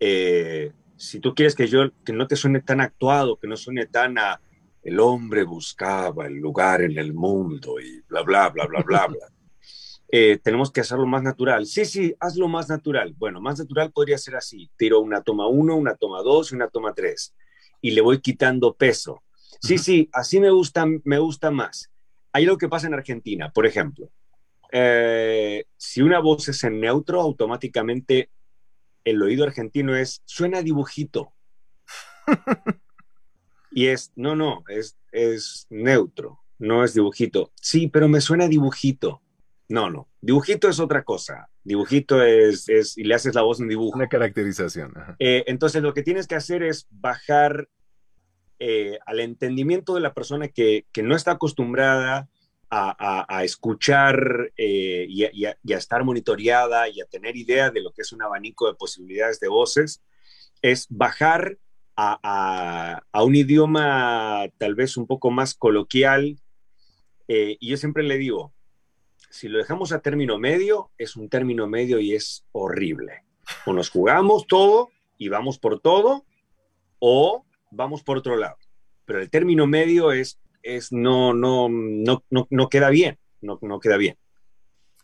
[0.00, 3.86] eh, si tú quieres que yo, que no te suene tan actuado, que no suene
[3.86, 4.40] tan a,
[4.84, 9.18] el hombre buscaba el lugar en el mundo y bla, bla, bla, bla, bla, bla.
[10.16, 11.66] Eh, tenemos que hacerlo más natural.
[11.66, 13.14] Sí, sí, hazlo más natural.
[13.18, 14.70] Bueno, más natural podría ser así.
[14.76, 17.34] Tiro una toma 1, una toma 2 y una toma 3.
[17.80, 19.24] Y le voy quitando peso.
[19.60, 21.90] Sí, sí, así me gusta, me gusta más.
[22.34, 24.10] Hay algo que pasa en Argentina, por ejemplo.
[24.72, 28.28] Eh, si una voz es en neutro, automáticamente
[29.04, 31.32] el oído argentino es, suena dibujito.
[33.76, 37.50] Y es, no, no, es, es neutro, no es dibujito.
[37.60, 39.20] Sí, pero me suena dibujito.
[39.68, 41.48] No, no, dibujito es otra cosa.
[41.64, 43.96] Dibujito es, es y le haces la voz en dibujo.
[43.96, 44.94] Una caracterización.
[45.18, 47.68] Eh, entonces lo que tienes que hacer es bajar
[48.58, 52.28] eh, al entendimiento de la persona que, no está acostumbrada
[52.70, 58.12] a, escuchar eh, y, a, estar monitoreada y a tener idea de lo que es
[58.12, 60.02] un abanico de posibilidades de voces,
[60.60, 61.58] es bajar
[61.96, 66.36] a un idioma tal vez un poco más coloquial,
[67.28, 68.52] Eh, y yo siempre le digo,
[69.30, 73.24] si lo dejamos a término medio, es un término medio y es horrible.
[73.66, 76.24] O nos jugamos todo y vamos por todo,
[76.98, 78.56] o vamos por otro lado.
[79.04, 83.80] Pero el término medio es, es no, no, no, no, no queda bien, no, no
[83.80, 84.16] queda bien.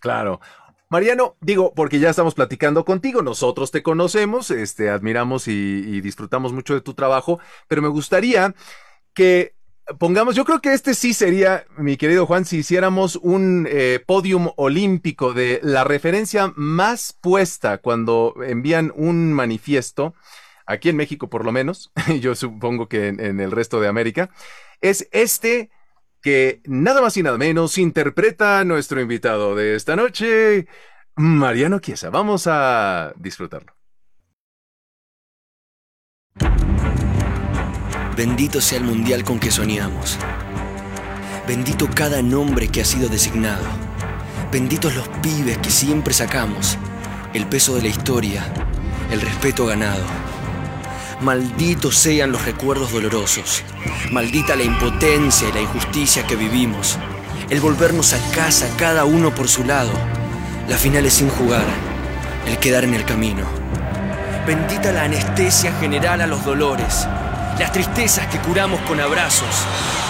[0.00, 0.40] Claro.
[0.88, 6.74] Mariano, digo, porque ya estamos platicando contigo, nosotros te conocemos, este, admiramos y, disfrutamos mucho
[6.74, 8.56] de tu trabajo, pero me gustaría
[9.14, 9.54] que
[10.00, 14.50] pongamos, yo creo que este sí sería, mi querido Juan, si hiciéramos un eh, podium
[14.56, 20.14] olímpico de la referencia más puesta cuando envían un manifiesto,
[20.70, 24.30] aquí en México por lo menos, yo supongo que en, el resto de América,
[24.80, 25.70] es este
[26.22, 30.66] que nada más y nada menos interpreta nuestro invitado de esta noche,
[31.16, 32.10] Mariano Chiesa.
[32.10, 33.74] Vamos a disfrutarlo.
[38.16, 40.18] Bendito sea el mundial con que soñamos.
[41.48, 43.64] Bendito cada nombre que ha sido designado.
[44.52, 46.76] Benditos los pibes que siempre sacamos.
[47.32, 48.44] El peso de la historia,
[49.10, 50.04] el respeto ganado.
[51.22, 53.62] Malditos sean los recuerdos dolorosos.
[54.10, 56.98] Maldita la impotencia y la injusticia que vivimos.
[57.50, 59.92] El volvernos a casa cada uno por su lado.
[60.66, 61.64] Las finales sin jugar.
[62.46, 63.44] El quedar en el camino.
[64.46, 67.06] Bendita la anestesia general a los dolores.
[67.58, 69.66] Las tristezas que curamos con abrazos.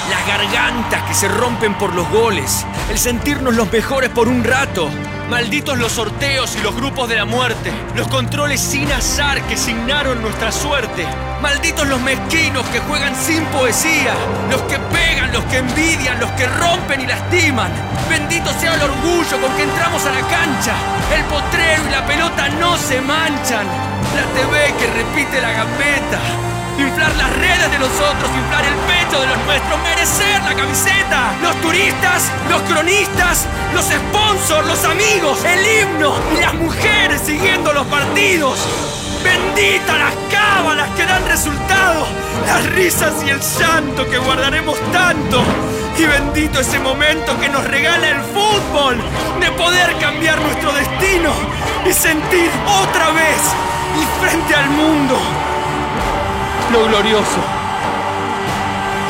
[0.08, 2.64] Las gargantas que se rompen por los goles.
[2.90, 4.88] El sentirnos los mejores por un rato.
[5.28, 7.70] Malditos los sorteos y los grupos de la muerte.
[7.94, 11.06] Los controles sin azar que signaron nuestra suerte.
[11.40, 14.14] Malditos los mezquinos que juegan sin poesía.
[14.50, 17.70] Los que pegan, los que envidian, los que rompen y lastiman.
[18.08, 20.74] Bendito sea el orgullo con que entramos a la cancha.
[21.14, 23.66] El potrero y la pelota no se manchan.
[24.16, 26.59] La TV que repite la gambeta.
[26.80, 31.34] Inflar las redes de los otros, inflar el pecho de los nuestros, merecer la camiseta.
[31.42, 37.86] Los turistas, los cronistas, los sponsors, los amigos, el himno y las mujeres siguiendo los
[37.86, 38.58] partidos.
[39.22, 42.06] Bendita las cábalas que dan resultado,
[42.46, 45.42] las risas y el llanto que guardaremos tanto.
[45.98, 48.96] Y bendito ese momento que nos regala el fútbol
[49.38, 51.30] de poder cambiar nuestro destino
[51.86, 52.50] y sentir
[52.82, 53.36] otra vez
[54.00, 55.49] y frente al mundo
[56.72, 57.40] lo glorioso,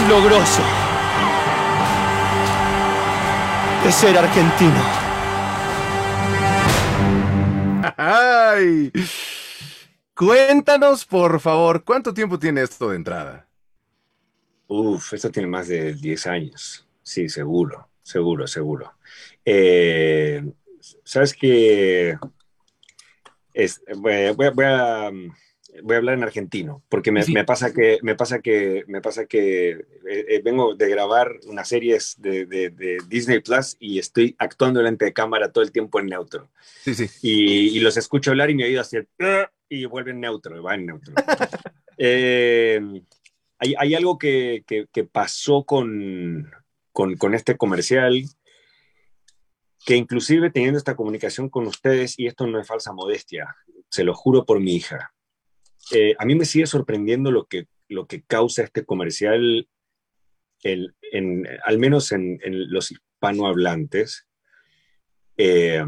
[0.09, 0.63] lo grosso
[3.85, 4.83] de ser argentino.
[7.97, 8.93] ¡Ay!
[10.15, 13.49] Cuéntanos, por favor, ¿cuánto tiempo tiene esto de entrada?
[14.67, 16.87] Uf, esto tiene más de 10 años.
[17.03, 18.95] Sí, seguro, seguro, seguro.
[19.45, 20.43] Eh,
[21.05, 22.17] Sabes que
[23.53, 25.11] es, voy, voy, voy a
[25.83, 27.33] voy a hablar en argentino, porque me, sí.
[27.33, 31.69] me, pasa que me pasa que me pasa que eh, eh, vengo de grabar unas
[31.69, 36.01] series de, de, de, Disney Plus y estoy actuando delante de cámara todo el tiempo
[36.01, 36.49] en neutro.
[36.83, 37.07] Sí, sí.
[37.23, 39.07] Y, y los escucho hablar y mi oído hace
[39.69, 41.15] y vuelve en neutro, va en neutro.
[41.99, 42.81] eh,
[43.59, 46.51] hay, hay, algo que, que, que pasó con,
[46.93, 48.25] con, con este comercial
[49.85, 53.57] que inclusive teniendo esta comunicación con ustedes, y esto no es falsa modestia,
[53.89, 55.13] se lo juro por mi hija,
[55.93, 59.69] eh, a mí me sigue sorprendiendo lo que, lo que causa este comercial,
[60.63, 60.95] el,
[61.65, 64.29] al menos en, en los hispanohablantes,
[65.37, 65.85] eh,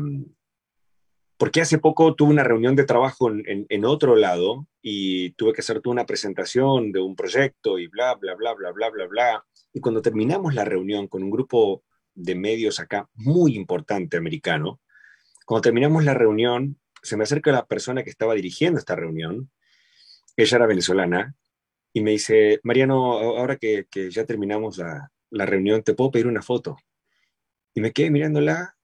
[1.37, 5.61] porque hace poco tuve una reunión de trabajo en, en, otro lado y tuve que
[5.61, 9.44] hacer toda una presentación de un proyecto y bla, bla, bla, bla, bla, bla, bla.
[9.72, 11.83] Y cuando terminamos la reunión con un grupo
[12.14, 14.81] de medios acá muy importante americano,
[15.44, 19.50] cuando terminamos la reunión, se me acerca la persona que estaba dirigiendo esta reunión
[20.37, 21.35] ella era venezolana,
[21.92, 26.27] y me dice, Mariano, ahora que, que ya terminamos la, la, reunión, ¿te puedo pedir
[26.27, 26.77] una foto?
[27.75, 28.77] Y me quedé mirándola,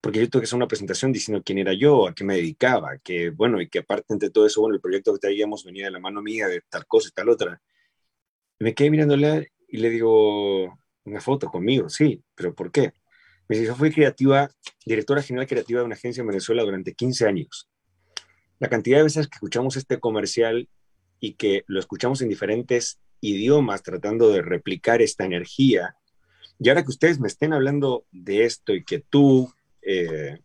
[0.00, 2.98] porque yo tuve que hacer una presentación diciendo quién era yo, a qué me dedicaba,
[2.98, 5.92] que bueno, y que aparte de todo eso, bueno, el proyecto que traíamos venía de
[5.92, 7.60] la mano mía, de tal cosa y tal otra.
[8.58, 12.92] Y me quedé mirándola y le digo, una foto conmigo, sí, pero ¿por qué?
[13.48, 14.50] Me dice, yo fui creativa,
[14.84, 17.68] directora general creativa de una agencia en Venezuela durante 15 años
[18.58, 20.68] la cantidad de veces que escuchamos este comercial
[21.20, 25.96] y que lo escuchamos en diferentes idiomas tratando de replicar esta energía,
[26.58, 30.38] y ahora que ustedes me estén hablando de esto y que tú eh,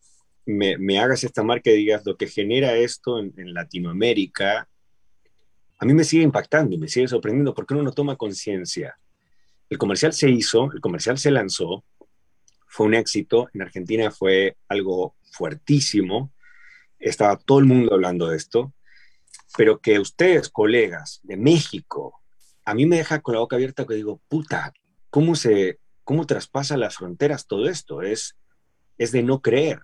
[0.44, 4.68] me, hagas esta marca y digas lo que genera esto en, Latinoamérica,
[5.78, 8.98] a mí me sigue impactando me sigue sorprendiendo porque uno no toma conciencia.
[9.68, 11.82] El comercial se hizo, el comercial se lanzó,
[12.66, 16.30] fue un éxito, en Argentina fue algo fuertísimo,
[17.02, 18.72] estaba todo el mundo hablando de esto,
[19.56, 22.22] pero que ustedes, colegas de México,
[22.64, 24.72] a mí me deja con la boca abierta que digo, puta,
[25.10, 28.02] ¿cómo se, ¿cómo traspasa las fronteras todo esto?
[28.02, 28.36] Es,
[28.98, 29.80] es de no creer.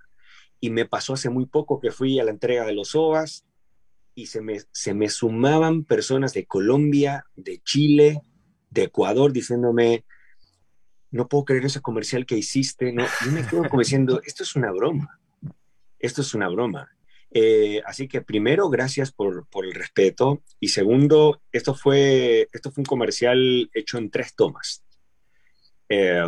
[0.61, 3.44] Y me pasó hace muy poco que fui a la entrega de los OVAS
[4.14, 8.22] y se me, se me sumaban personas de Colombia, de Chile,
[8.70, 10.04] de Ecuador, diciéndome,
[11.11, 12.92] no puedo creer ese comercial que hiciste.
[12.92, 15.20] No, y me quedo como diciendo, esto es una broma.
[15.98, 16.88] Esto es una broma.
[17.30, 20.42] Eh, así que primero, gracias por, por, el respeto.
[20.60, 24.84] Y segundo, esto fue, esto fue un comercial hecho en tres tomas.
[25.90, 26.22] Eh,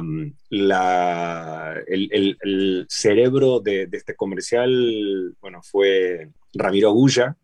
[0.48, 7.36] la, el, cerebro de, este comercial, bueno, fue Ramiro Agulla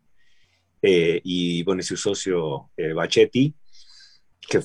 [0.80, 3.54] eh, y, bueno, su socio eh, Bachetti,
[4.48, 4.60] que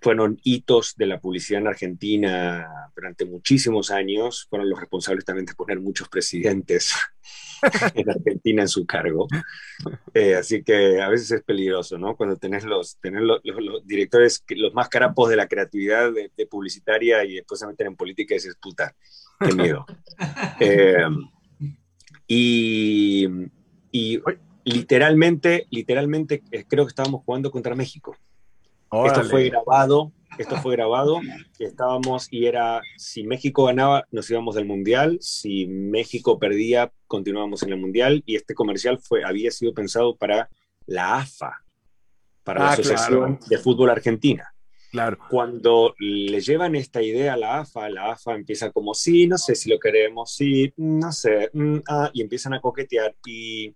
[0.00, 5.54] fueron hitos de la publicidad en Argentina durante muchísimos años, fueron los responsables también de
[5.54, 6.92] poner muchos presidentes
[7.94, 9.26] en Argentina en su cargo.
[10.14, 12.16] Eh, así que a veces es peligroso, ¿no?
[12.16, 16.30] Cuando tenés los, tenés los, los, los directores, los más carapos de la creatividad de,
[16.36, 18.94] de, publicitaria y después se meten en política y dices, puta,
[19.40, 19.86] qué miedo.
[20.60, 21.06] eh,
[22.26, 23.26] y,
[23.90, 24.20] y
[24.64, 28.16] literalmente, literalmente eh, creo que estábamos jugando contra México.
[28.90, 29.18] Órale.
[29.18, 31.20] Esto fue grabado, esto fue grabado,
[31.58, 37.72] estábamos y era, si México ganaba, nos íbamos del Mundial, si México perdía, continuábamos en
[37.72, 40.48] el Mundial, y este comercial fue, había sido pensado para
[40.86, 41.64] la AFA,
[42.44, 43.46] para ah, la Asociación claro.
[43.48, 44.54] de Fútbol Argentina.
[44.90, 45.18] Claro.
[45.28, 49.54] Cuando le llevan esta idea a la AFA, la AFA empieza como, sí, no sé
[49.54, 53.74] si lo queremos, sí, no sé, mm, ah, y empiezan a coquetear, y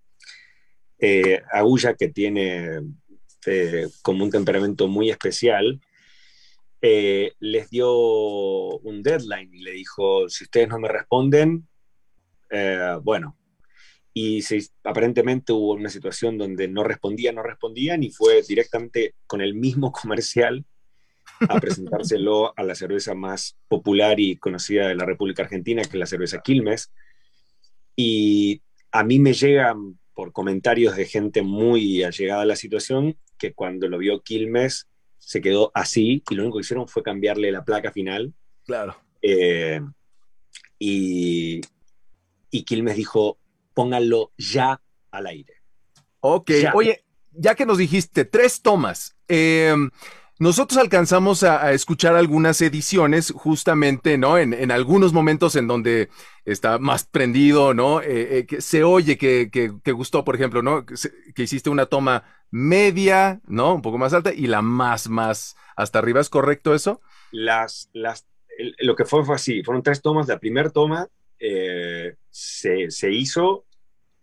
[0.99, 2.81] eh, Agulla, que tiene
[3.47, 5.81] eh, como un temperamento muy especial,
[6.81, 7.93] eh, les dio
[8.79, 11.69] un deadline y le dijo, si ustedes no me responden,
[12.51, 13.39] eh, bueno,
[14.13, 19.41] y se, aparentemente hubo una situación donde no respondían, no respondían y fue directamente con
[19.41, 20.65] el mismo comercial
[21.49, 25.95] a presentárselo a la cerveza más popular y conocida de la República Argentina, que es
[25.95, 26.93] la cerveza Quilmes.
[27.97, 33.55] Y a mí me llegan por comentarios de gente muy allegada a la situación que
[33.55, 34.87] cuando lo vio Quilmes
[35.19, 38.33] se quedó así y lo único que hicieron fue cambiarle la placa final.
[38.65, 38.97] Claro.
[39.21, 39.81] Eh,
[40.79, 41.61] y,
[42.53, 43.39] y Quilmes dijo,
[43.75, 45.55] pónganlo ya al aire.
[46.21, 46.73] Ok, ya.
[46.73, 49.75] oye, ya que nos dijiste tres tomas, eh,
[50.43, 54.39] nosotros alcanzamos a, a, escuchar algunas ediciones justamente, ¿no?
[54.39, 56.09] En, en, algunos momentos en donde
[56.45, 58.01] está más prendido, ¿no?
[58.01, 60.85] Eh, eh, que se oye que, que, que, gustó, por ejemplo, ¿no?
[60.85, 60.97] Que,
[61.33, 63.75] que, hiciste una toma media, ¿no?
[63.75, 67.01] Un poco más alta y la más, más hasta arriba, ¿es correcto eso?
[67.33, 68.27] Las, las,
[68.79, 70.29] lo que fue fue así, fueron tres tomas.
[70.29, 71.09] La primera toma
[71.41, 73.65] eh, se, se hizo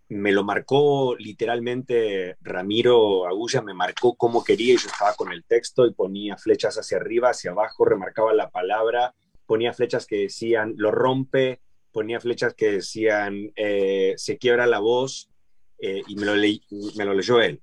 [0.09, 5.43] me lo marcó literalmente Ramiro Agulla, me marcó como quería y yo estaba con el
[5.43, 9.13] texto y ponía flechas hacia arriba, hacia abajo, remarcaba la palabra,
[9.45, 11.61] ponía flechas que decían lo rompe,
[11.91, 15.29] ponía flechas que decían eh, se quiebra la voz
[15.77, 17.61] eh, y me lo, me lo leyó él.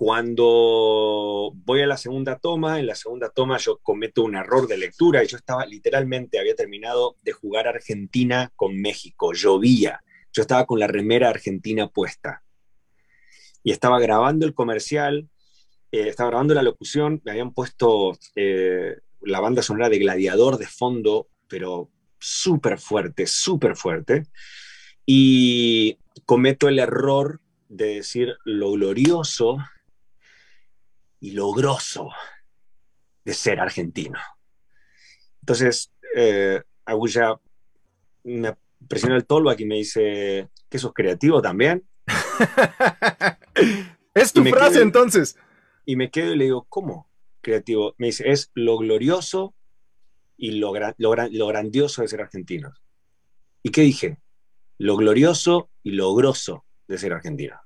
[0.00, 4.78] Cuando voy a la segunda toma, en la segunda toma yo cometo un error de
[4.78, 10.02] lectura y yo estaba literalmente, había terminado de jugar Argentina con México, llovía.
[10.32, 12.42] Yo estaba con la remera argentina puesta.
[13.62, 15.28] Y estaba grabando el comercial,
[15.92, 20.66] eh, estaba grabando la locución, me habían puesto eh, la banda sonora de Gladiador de
[20.66, 24.22] fondo, pero súper fuerte, súper fuerte,
[25.04, 29.58] y cometo el error de decir lo glorioso
[31.20, 32.10] y lo grosso
[33.24, 34.18] de ser argentino.
[35.40, 37.38] Entonces, eh, Agulla
[38.24, 38.56] me
[38.88, 41.86] presiona el tolva y me dice que sos creativo también.
[44.14, 45.36] es tu frase quedo, entonces.
[45.84, 47.08] Y me quedo y le digo, ¿cómo
[47.40, 47.94] creativo?
[47.98, 49.54] Me dice, es lo glorioso
[50.36, 52.72] y lo, lo, lo grandioso de ser argentino.
[53.62, 54.18] ¿Y qué dije?
[54.78, 57.60] Lo glorioso y lo grosso de ser argentino.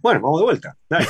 [0.00, 0.76] Bueno, vamos de vuelta.
[0.88, 1.06] Dale.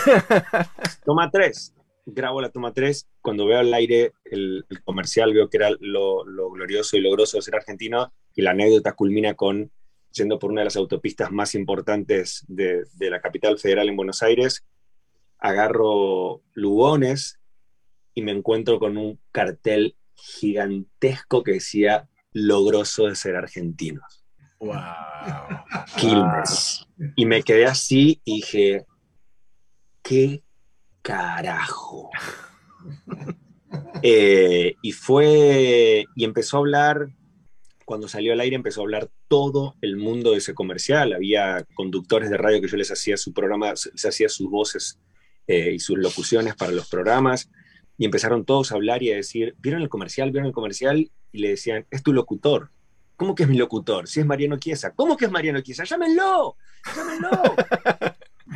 [1.05, 1.73] Toma tres
[2.07, 6.25] grabo la toma 3, cuando veo al aire el, el, comercial, veo que era lo,
[6.25, 9.73] lo, glorioso y logroso de ser argentino, y la anécdota culmina con
[10.13, 14.23] yendo por una de las autopistas más importantes de, de la capital federal en Buenos
[14.23, 14.65] Aires,
[15.39, 17.39] agarro Lugones
[18.15, 24.26] y me encuentro con un cartel gigantesco que decía logroso de ser argentinos.
[24.59, 24.77] Wow.
[25.97, 26.87] Quilmes.
[26.97, 27.09] Wow.
[27.17, 28.87] Y me quedé así y dije,
[30.03, 30.43] qué
[31.03, 32.11] carajo.
[34.03, 37.09] eh, y fue, y empezó a hablar,
[37.85, 41.13] cuando salió al aire empezó a hablar todo el mundo de ese comercial.
[41.13, 44.99] Había conductores de radio que yo les hacía su programa, les hacía sus voces
[45.47, 47.49] eh, y sus locuciones para los programas.
[47.99, 50.31] y empezaron todos a hablar y a decir, ¿vieron el comercial?
[50.31, 51.11] ¿Vieron el comercial?
[51.33, 52.71] Y le decían, es tu locutor.
[53.17, 54.07] ¿Cómo que es mi locutor?
[54.07, 54.95] Si es Mariano Chiesa.
[54.95, 55.85] ¿Cómo que es Mariano Chiesa?
[55.85, 56.57] ¡Llámenlo!
[56.95, 57.31] ¡Llámenlo!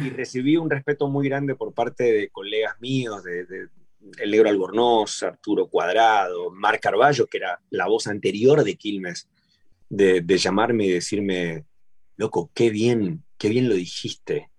[0.00, 3.68] y recibí un respeto muy grande por parte de colegas míos, de, de
[4.48, 9.28] Albornoz, Arturo Cuadrado, Marc Carballo, que era la voz anterior de Quilmes,
[9.88, 11.64] de, de llamarme y decirme,
[12.16, 14.50] loco, qué bien, qué bien lo dijiste.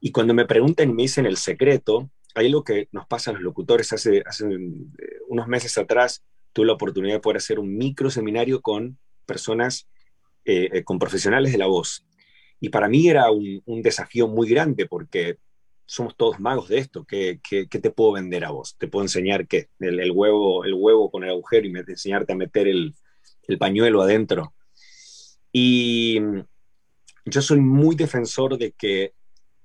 [0.00, 3.34] Y cuando me preguntan y me dicen el secreto, hay algo que nos pasa a
[3.34, 3.92] los locutores.
[3.92, 4.58] Hace, hace eh,
[5.28, 9.88] unos meses atrás tuve la oportunidad de poder hacer un micro seminario con personas,
[10.44, 12.06] eh, eh, con profesionales de la voz.
[12.60, 15.38] Y para mí era un, desafío muy grande porque
[15.86, 17.04] somos todos magos de esto.
[17.04, 18.76] ¿Qué, qué, te puedo vender a vos?
[18.78, 19.68] ¿Te puedo enseñar qué?
[19.80, 22.94] El, huevo, el huevo con el agujero y enseñarte a meter el,
[23.48, 24.54] el pañuelo adentro.
[25.52, 26.20] Y
[27.24, 29.14] yo soy muy defensor de que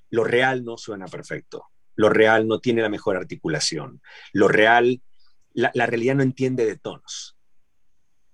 [0.09, 1.65] lo real no suena perfecto.
[1.95, 4.01] Lo real no tiene la mejor articulación.
[4.31, 5.01] Lo real,
[5.53, 7.38] la realidad no entiende de tonos.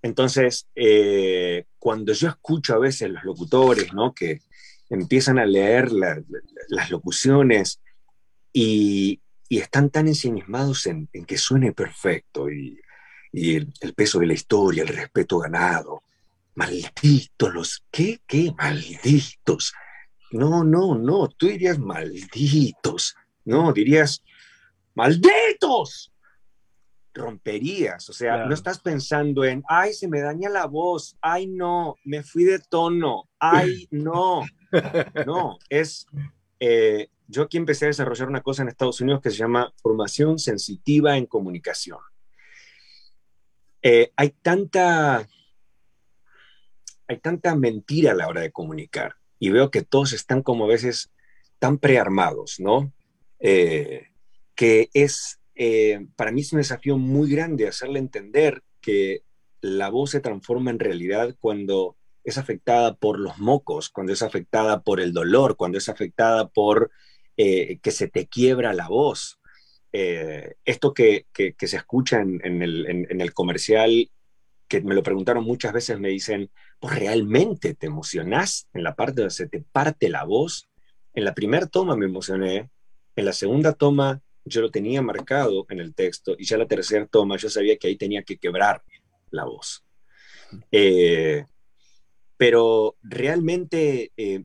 [0.05, 4.13] Entonces, eh, cuando yo escucho a veces los locutores, ¿no?
[4.13, 4.39] Que
[4.87, 7.81] empiezan a leer la, la, las locuciones
[8.53, 12.79] y, están tan ensimismados en, que suene perfecto y,
[13.31, 16.03] y el, el, peso de la historia, el respeto ganado.
[16.53, 18.19] Malditos los, ¿qué?
[18.27, 18.53] ¿Qué?
[18.55, 19.73] Malditos.
[20.31, 23.15] No, no, no, tú dirías malditos.
[23.43, 24.23] No, dirías
[24.93, 26.11] malditos
[27.15, 28.49] romperías, o sea, claro.
[28.49, 32.59] no estás pensando en, ay, se me daña la voz, ay, no, me fui de
[32.59, 34.43] tono, ay, no,
[35.25, 36.05] no, es,
[36.59, 40.37] eh, yo aquí empecé a desarrollar una cosa en Estados Unidos que se llama formación
[40.37, 41.99] sensitiva en comunicación.
[43.81, 45.27] Eh, hay tanta,
[47.07, 50.69] hay tanta mentira a la hora de comunicar y veo que todos están como a
[50.69, 51.11] veces
[51.59, 52.91] tan prearmados, ¿no?
[53.39, 54.07] Eh,
[54.55, 59.23] que es eh, para mí es un desafío muy grande hacerle entender que
[59.61, 64.81] la voz se transforma en realidad cuando es afectada por los mocos, cuando es afectada
[64.81, 66.91] por el dolor, cuando es afectada por
[67.37, 69.39] eh, que se te quiebra la voz.
[69.93, 74.11] Eh, esto que, se escucha en, el, comercial,
[74.67, 79.21] que me lo preguntaron muchas veces, me dicen, ¿pues realmente te emocionás en la parte
[79.21, 80.67] donde se te parte la voz?
[81.13, 82.69] En la primera toma me emocioné,
[83.15, 87.07] en la segunda toma yo lo tenía marcado en el texto y ya la tercera
[87.07, 88.83] toma yo sabía que ahí tenía que quebrar
[89.31, 89.83] la voz.
[90.71, 91.43] Eh,
[92.37, 94.43] pero realmente eh,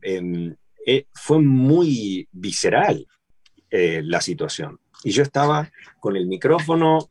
[0.85, 3.07] eh, fue muy visceral
[3.73, 4.81] la situación.
[5.05, 5.71] Y yo estaba
[6.01, 7.09] con el micrófono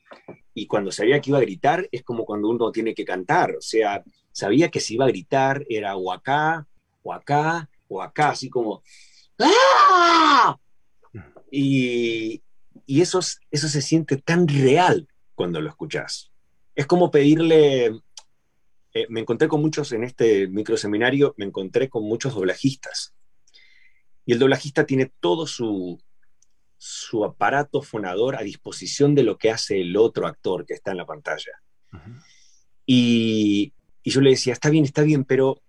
[0.53, 3.57] y cuando sabía que iba a gritar es como cuando uno tiene que cantar.
[3.57, 6.67] O sea, sabía que si iba a gritar era o acá,
[7.03, 8.83] o acá, o acá, así como...
[9.39, 10.59] ¡Ah!
[11.51, 12.43] Y,
[12.91, 13.21] y eso,
[13.53, 16.33] eso se siente tan real cuando lo escuchas.
[16.75, 17.87] Es como pedirle,
[18.93, 23.15] eh, me encontré con muchos en este microseminario, me encontré con muchos doblajistas.
[24.27, 26.03] Y el doblajista tiene todo su,
[26.79, 30.97] su aparato fonador a disposición de lo que hace el otro actor que está en
[30.97, 31.63] la pantalla.
[31.93, 32.25] Uh -huh.
[32.87, 33.73] y,
[34.03, 35.63] y, yo le decía, está bien, está bien, pero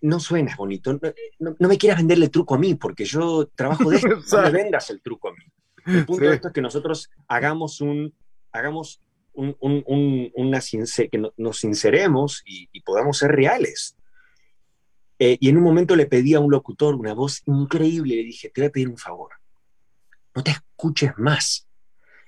[0.00, 0.92] no suenas bonito.
[0.92, 1.00] No,
[1.40, 4.08] no, no me quieras venderle el truco a mí, porque yo trabajo de esto.
[4.08, 5.44] no me vendas el truco a mí.
[5.86, 6.28] El punto sí.
[6.28, 8.14] de esto es que nosotros hagamos un,
[8.52, 9.00] hagamos
[9.32, 13.96] un, un, un, una que nos sinceremos y, y, podamos ser reales.
[15.18, 18.48] Eh, y en un momento le pedí a un locutor una voz increíble, le dije,
[18.48, 19.32] te voy a pedir un favor,
[20.34, 21.68] no te escuches más,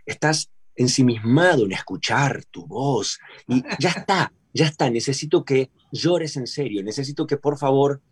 [0.05, 3.18] estás ensimismado en escuchar tu voz.
[3.48, 8.03] Y ya está, ya está, necesito que llores en serio, necesito que por favor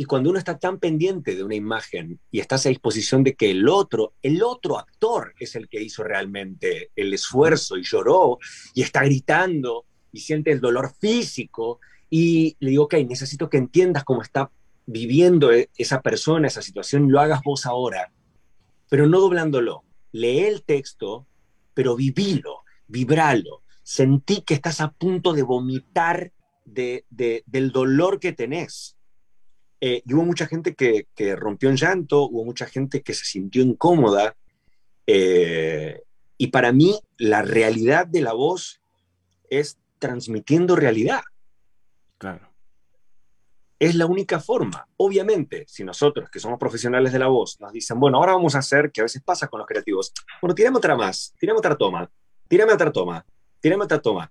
[0.00, 3.50] y cuando uno está tan pendiente de una imagen y estás a disposición de que
[3.50, 8.38] el otro, el otro actor es el que hizo realmente el esfuerzo y lloró
[8.72, 14.04] y está gritando y siente el dolor físico y le digo, ok, necesito que entiendas
[14.04, 14.50] cómo está
[14.86, 18.10] viviendo e-, esa persona, esa situación, lo hagas vos ahora,
[18.88, 19.84] pero no doblándolo.
[20.12, 21.26] Lee el texto,
[21.74, 23.64] pero vivilo, vibralo.
[23.82, 26.32] Sentí que estás a punto de vomitar
[26.64, 28.96] de, de, del dolor que tenés
[29.80, 33.24] eh, y hubo mucha gente que, que, rompió en llanto, hubo mucha gente que se
[33.24, 34.36] sintió incómoda.
[35.06, 36.02] Eh,
[36.36, 38.82] y para mí, la realidad de la voz
[39.48, 41.22] es transmitiendo realidad.
[42.18, 42.50] Claro.
[43.78, 44.86] Es la única forma.
[44.98, 48.58] Obviamente, si nosotros, que somos profesionales de la voz, nos dicen, bueno, ahora vamos a
[48.58, 50.12] hacer, que a veces pasa con los creativos,
[50.42, 52.10] bueno, tirame otra más, tirame otra toma,
[52.46, 53.24] tirame otra toma,
[53.60, 54.30] tirame otra toma.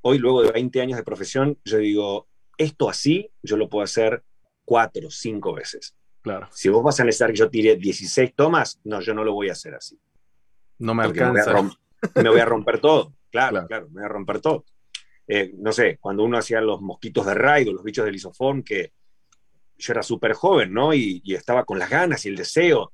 [0.00, 2.26] Hoy, luego de 20 años de profesión, yo digo,
[2.56, 4.24] esto así, yo lo puedo hacer
[4.68, 5.96] cuatro, cinco veces.
[6.20, 6.46] Claro.
[6.52, 9.48] Si vos vas a necesitar que yo tire 16 tomas, no, yo no lo voy
[9.48, 9.98] a hacer así.
[10.78, 11.54] No me alcanza.
[11.54, 11.72] Me voy,
[12.22, 13.14] me voy a romper todo.
[13.30, 14.64] Claro, claro, me voy a romper todo.
[15.26, 18.62] Eh, no sé, cuando uno hacía los mosquitos de raid o los bichos del isofón,
[18.62, 18.94] que
[19.76, 20.94] yo era súper joven, ¿no?
[20.94, 22.90] Y, y, estaba con las ganas y el deseo.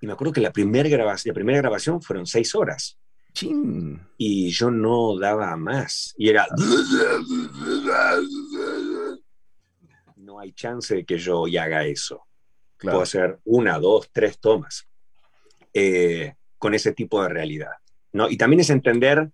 [0.00, 2.96] Y me acuerdo que la, primer grabación, la primera grabación fueron seis horas.
[3.32, 4.00] Chin.
[4.16, 6.14] Y yo no daba más.
[6.16, 6.46] Y era...
[10.46, 12.24] Hay chance de que yo hoy haga eso.
[12.76, 12.98] Claro.
[12.98, 14.86] Puedo hacer una, dos, tres tomas
[15.74, 17.72] eh, con ese tipo de realidad.
[18.12, 18.30] ¿no?
[18.30, 19.28] Y también es entender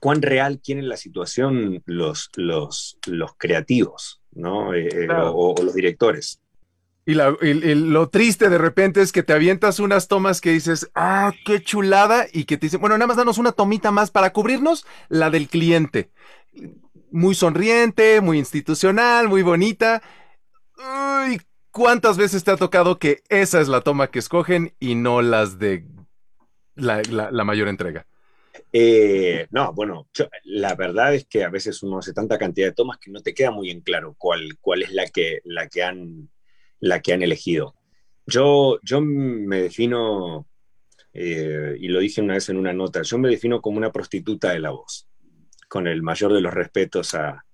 [0.00, 4.74] cuán real quieren la situación los, los, los creativos, ¿no?
[4.74, 5.30] Eh, Claro.
[5.32, 6.40] o, o los directores.
[7.06, 10.50] Y, la- y- y lo triste de repente es que te avientas unas tomas que
[10.50, 14.10] dices, ah, qué chulada, y que te dicen, bueno, nada más danos una tomita más
[14.10, 16.10] para cubrirnos la del cliente.
[17.14, 20.02] Muy sonriente, muy institucional, muy bonita.
[20.78, 21.40] Uy,
[21.70, 25.58] ¿cuántas veces te ha tocado que esa es la toma que escogen y no las
[25.58, 25.86] de
[26.76, 28.06] la, la- mayor entrega?
[28.72, 30.08] Eh, no, bueno,
[30.44, 33.34] la verdad es que a veces uno hace tanta cantidad de tomas que no te
[33.34, 36.30] queda muy en claro cuál, cuál es la que, la, que han,
[36.80, 37.76] la que han elegido.
[38.26, 40.48] Yo, yo me defino,
[41.12, 44.52] eh, y lo dije una vez en una nota, yo me defino como una prostituta
[44.52, 45.08] de la voz,
[45.74, 47.44] con el mayor de los respetos a,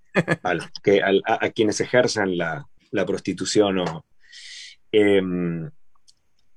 [0.83, 2.67] que, a- quienes ejerzan la,
[3.07, 3.83] prostitución
[4.91, 5.67] em,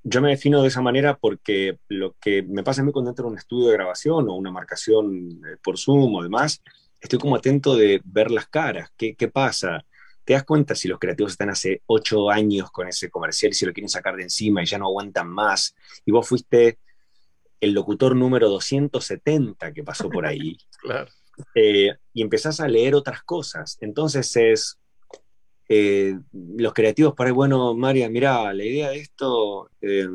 [0.03, 3.25] yo me defino de esa manera porque lo que me pasa a mí cuando entro
[3.29, 6.63] en un estudio de grabación o una marcación eh, por Zoom o demás,
[7.01, 9.87] estoy como atento de ver las caras, qué, pasa.
[10.23, 13.65] Te das cuenta si los creativos están hace ocho años con ese comercial y si
[13.65, 15.75] lo quieren sacar de encima y ya no aguantan más.
[16.05, 16.79] Y vos fuiste
[17.59, 20.59] el locutor número 270 que pasó por ahí.
[20.83, 21.09] Claro.
[21.55, 23.77] Eh, y empezás a leer otras cosas.
[23.81, 24.79] Entonces es,
[25.69, 30.09] eh, los creativos para bueno, María, mira, la idea de esto eh,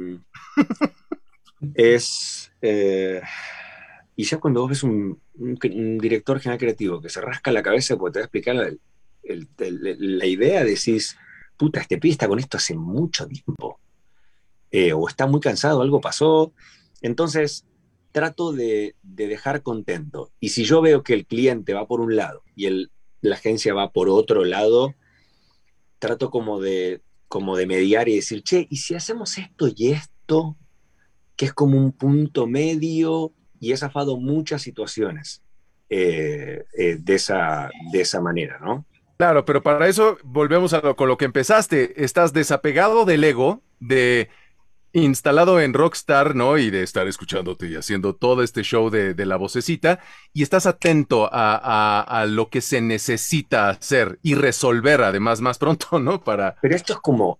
[1.73, 3.21] es, eh,
[4.15, 7.63] y ya cuando vos ves un, un- un director general creativo que se rasca la
[7.63, 8.67] cabeza porque te va a explicar la,
[9.23, 11.15] el- el- la idea, decís,
[11.57, 13.79] puta, este pibe está con esto hace mucho tiempo.
[14.95, 16.53] O está muy cansado, algo pasó.
[17.01, 17.65] Entonces,
[18.11, 20.31] trato de, de dejar contento.
[20.39, 22.91] Y si yo veo que el cliente va por un lado y el,
[23.21, 24.95] la agencia va por otro lado,
[25.99, 30.57] trato como de, como de mediar y decir, che, ¿y si hacemos esto y esto?
[31.35, 35.43] Que es como un punto medio y he zafado muchas situaciones
[35.89, 38.85] eh, eh, de, esa, de esa manera, ¿no?
[39.17, 42.03] Claro, pero para eso volvemos a lo, con lo que empezaste.
[42.03, 44.29] Estás desapegado del ego, de
[44.93, 46.57] instalado en Rockstar, ¿no?
[46.57, 49.99] Y de estar escuchándote y haciendo todo este show de, de la vocecita,
[50.33, 55.99] y estás atento a, a- lo que se necesita hacer y resolver, además, más pronto,
[55.99, 56.23] ¿no?
[56.23, 56.55] Para.
[56.61, 57.39] Pero esto es como,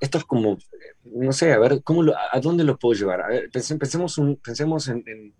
[0.00, 0.58] esto es como,
[1.04, 3.20] no sé, a ver, ¿cómo lo- ¿a dónde lo puedo llevar?
[3.22, 5.34] A ver, pense- pensemos, un- pensemos en, en-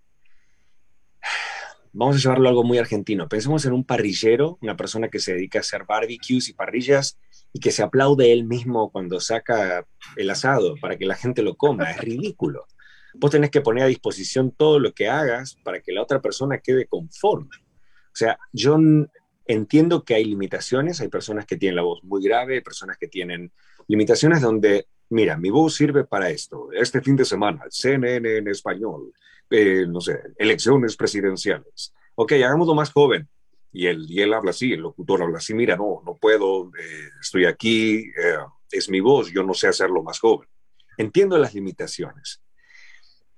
[1.92, 3.28] vamos a llevarlo algo muy argentino.
[3.28, 7.18] Pensemos en un parrillero, una persona que se dedica a hacer barbecues y parrillas
[7.52, 9.86] y que se aplaude él mismo cuando saca
[10.16, 11.90] el asado para que la gente lo coma.
[11.90, 12.66] Es ridículo.
[13.14, 16.58] Vos tenés que poner a disposición todo lo que hagas para que la otra persona
[16.58, 17.56] quede conforme.
[18.06, 18.78] O sea, yo
[19.46, 23.08] entiendo que hay limitaciones, hay personas que tienen la voz muy grave, hay personas que
[23.08, 23.52] tienen
[23.86, 26.70] limitaciones donde, mira, mi voz sirve para esto.
[26.72, 29.12] Este fin de semana, CNN en español,
[29.50, 31.92] eh, no sé, elecciones presidenciales.
[32.14, 33.28] Ok, hagámoslo más joven.
[33.72, 37.08] Y él, y él habla así, el locutor habla así, mira, no, no puedo, eh,
[37.20, 38.36] estoy aquí, eh,
[38.70, 40.48] es mi voz, yo no sé hacerlo más joven.
[40.98, 42.42] Entiendo las limitaciones.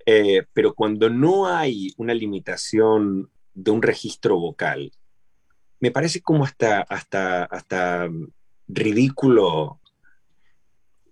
[0.05, 4.91] Eh, pero cuando no hay una limitación de un registro vocal,
[5.79, 8.09] me parece como hasta, hasta, hasta
[8.67, 9.79] ridículo,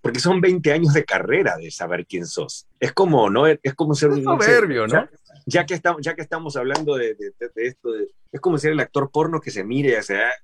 [0.01, 2.67] porque son 20 años de carrera de saber quién sos.
[2.80, 3.47] Es como, ¿no?
[3.47, 4.17] Es como ser un...
[4.19, 5.09] Es soberbio, ya- ¿no?
[5.45, 8.71] Ya, que estamos, ya que estamos hablando de, de- de- esto, de- es como ser
[8.71, 10.01] el actor porno que se mire ah,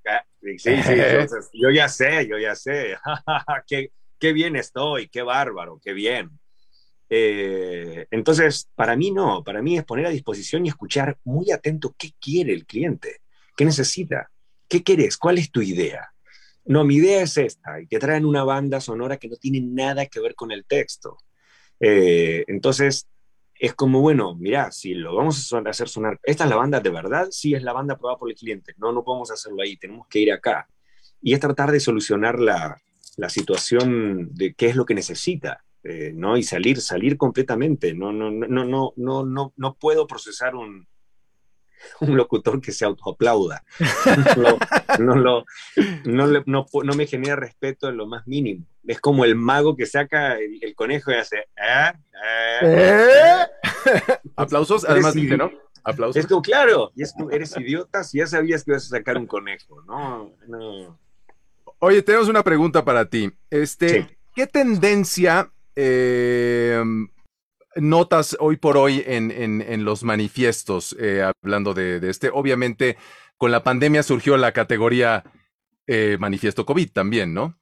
[0.08, 2.96] ah, sí, sí, yo, yo ya sé, yo ya sé,
[3.68, 6.30] qué, qué bien estoy, qué bárbaro, qué bien.
[7.10, 11.96] Eh, entonces, para mí no, para mí es poner a disposición y escuchar muy atento
[11.98, 13.22] qué quiere el cliente,
[13.58, 14.30] qué necesita,
[14.68, 16.12] qué quieres, cuál es tu idea.
[16.66, 20.06] No, mi idea es esta, y te traen una banda sonora que no tiene nada
[20.06, 21.18] que ver con el texto.
[21.80, 23.08] Eh, entonces,
[23.60, 26.90] es como, bueno, mira, si lo vamos a hacer sonar, ¿esta es la banda de
[26.90, 27.28] verdad?
[27.30, 28.74] Sí, es la banda aprobada por el cliente.
[28.78, 30.70] No, no podemos hacerlo ahí, tenemos que ir acá.
[31.22, 32.82] Y es tratar de solucionar la,
[33.18, 36.38] la situación de qué es lo que necesita, eh, ¿no?
[36.38, 37.94] Y salir, salir completamente.
[37.94, 40.88] No, no, no, no, no, no, no puedo procesar un,
[42.02, 43.64] un locutor que se autoaplauda.
[45.00, 45.16] No,
[46.84, 48.66] no, me genera respeto en lo más mínimo.
[48.88, 51.46] Es como el mago que saca el, el conejo y hace...
[51.58, 53.46] "Ah, ah, ¿Eh?
[54.36, 55.52] Aplausos, además dice, ¿no?
[55.84, 56.18] Aplausos.
[56.18, 59.18] Es como, claro, y es como, eres idiota si ya sabías que ibas a sacar
[59.18, 60.32] un conejo, ¿no?
[60.48, 61.00] No.
[61.80, 63.32] Oye, tenemos una pregunta para ti.
[63.50, 64.08] Este, Sí.
[64.36, 66.84] ¿qué tendencia eh,
[67.82, 70.96] notas hoy por hoy en, en- los manifiestos?
[71.00, 72.98] eh, hablando de, de este, obviamente,
[73.38, 75.24] con la pandemia surgió la categoría
[75.88, 77.58] eh, manifiesto COVID también, ¿no?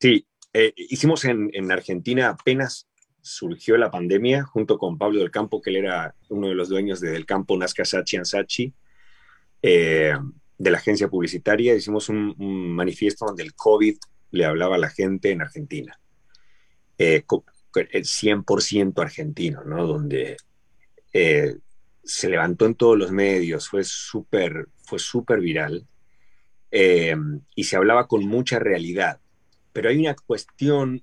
[0.00, 2.88] Sí, eh, hicimos en, en Argentina apenas
[3.20, 7.00] surgió la pandemia junto con Pablo del Campo, que él era uno de los dueños
[7.00, 8.74] de Del Campo, Nazca Sachi Ansachi,
[9.62, 11.74] de la agencia publicitaria.
[11.74, 12.34] Hicimos un,
[12.74, 13.96] manifiesto donde el COVID
[14.32, 16.00] le hablaba a la gente en Argentina.
[17.72, 19.86] 100% argentino, ¿no?
[19.86, 20.36] Donde
[21.12, 21.56] eh,
[22.04, 25.86] se levantó en todos los medios, fue súper fue súper viral
[26.70, 27.16] eh,
[27.54, 29.20] y se hablaba con mucha realidad.
[29.72, 31.02] Pero hay una cuestión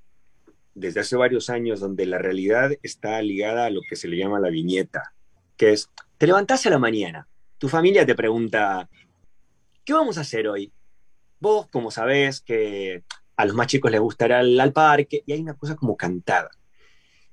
[0.75, 4.39] desde hace varios años donde la realidad está ligada a lo que se le llama
[4.39, 5.13] la viñeta,
[5.57, 8.89] que es, te levantás a la mañana, tu familia te pregunta,
[9.83, 10.71] ¿qué vamos a hacer hoy?
[11.39, 13.03] Vos, como sabés que
[13.35, 16.49] a los más chicos les gustará el al parque, y hay una cosa como cantada.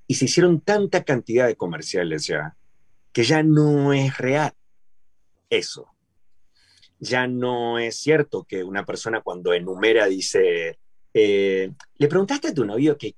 [0.07, 2.57] Y se hicieron tanta cantidad de comerciales ya,
[3.13, 4.53] que ya no es real
[5.51, 5.89] eso.
[6.99, 10.79] Ya no es cierto que una persona cuando enumera dice,
[11.13, 13.15] eh, le preguntaste a tu novio que,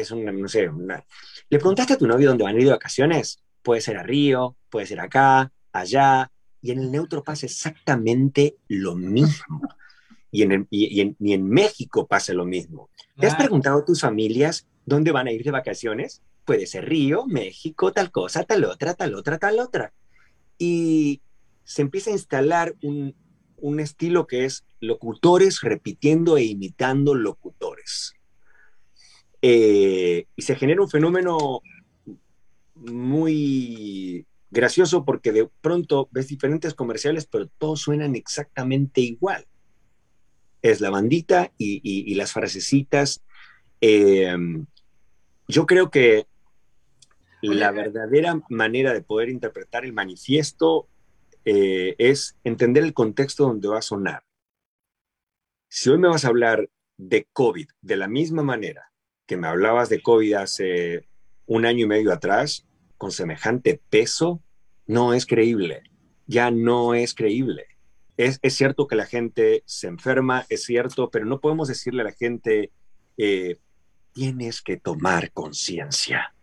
[0.00, 1.04] hacer una, no sé, una-
[1.48, 4.56] le preguntaste a tu novio dónde van a ir de vacaciones, puede ser a Río,
[4.68, 9.60] puede ser acá, allá, y en el neutro pasa exactamente lo mismo.
[10.30, 12.90] Y en, el- y- y en- y en México pasa lo mismo.
[13.18, 16.22] ¿Te has preguntado a tus familias dónde van a ir de vacaciones?
[16.46, 19.92] Puede ser Río, México, tal cosa, tal otra, tal otra, tal otra.
[20.58, 21.20] Y
[21.64, 23.14] se empieza a instalar un,
[23.58, 28.14] un estilo que es locutores repitiendo e imitando locutores.
[29.42, 31.60] Eh, y se genera un fenómeno
[32.74, 39.46] muy gracioso porque de pronto ves diferentes comerciales, pero todos suenan exactamente igual.
[40.62, 43.22] Es la bandita y, y- las frasecitas.
[43.80, 44.34] Eh,
[45.48, 46.26] yo creo que
[47.42, 50.88] la verdadera manera de poder interpretar el manifiesto
[51.44, 54.24] eh, es entender el contexto donde va a sonar.
[55.68, 58.90] Si hoy me vas a hablar de COVID de la misma manera
[59.26, 61.06] que me hablabas de COVID hace
[61.46, 62.66] un año y medio atrás,
[62.96, 64.42] con semejante peso,
[64.86, 65.82] no es creíble.
[66.26, 67.66] Ya no es creíble.
[68.16, 72.06] Es, es cierto que la gente se enferma, es cierto, pero no podemos decirle a
[72.06, 72.72] la gente,
[73.18, 73.58] eh,
[74.16, 76.34] tienes que tomar conciencia.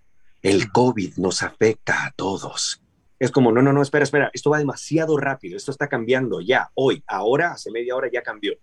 [0.44, 2.84] El COVID nos afecta a todos.
[3.18, 6.70] Es como, no, no, no, espera, espera, esto va demasiado rápido, esto está cambiando ya,
[6.76, 8.54] hoy, ahora, hace media hora ya cambió.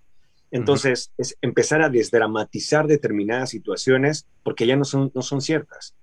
[0.52, 5.96] Entonces, es empezar a desdramatizar determinadas situaciones porque ya no son, no son ciertas,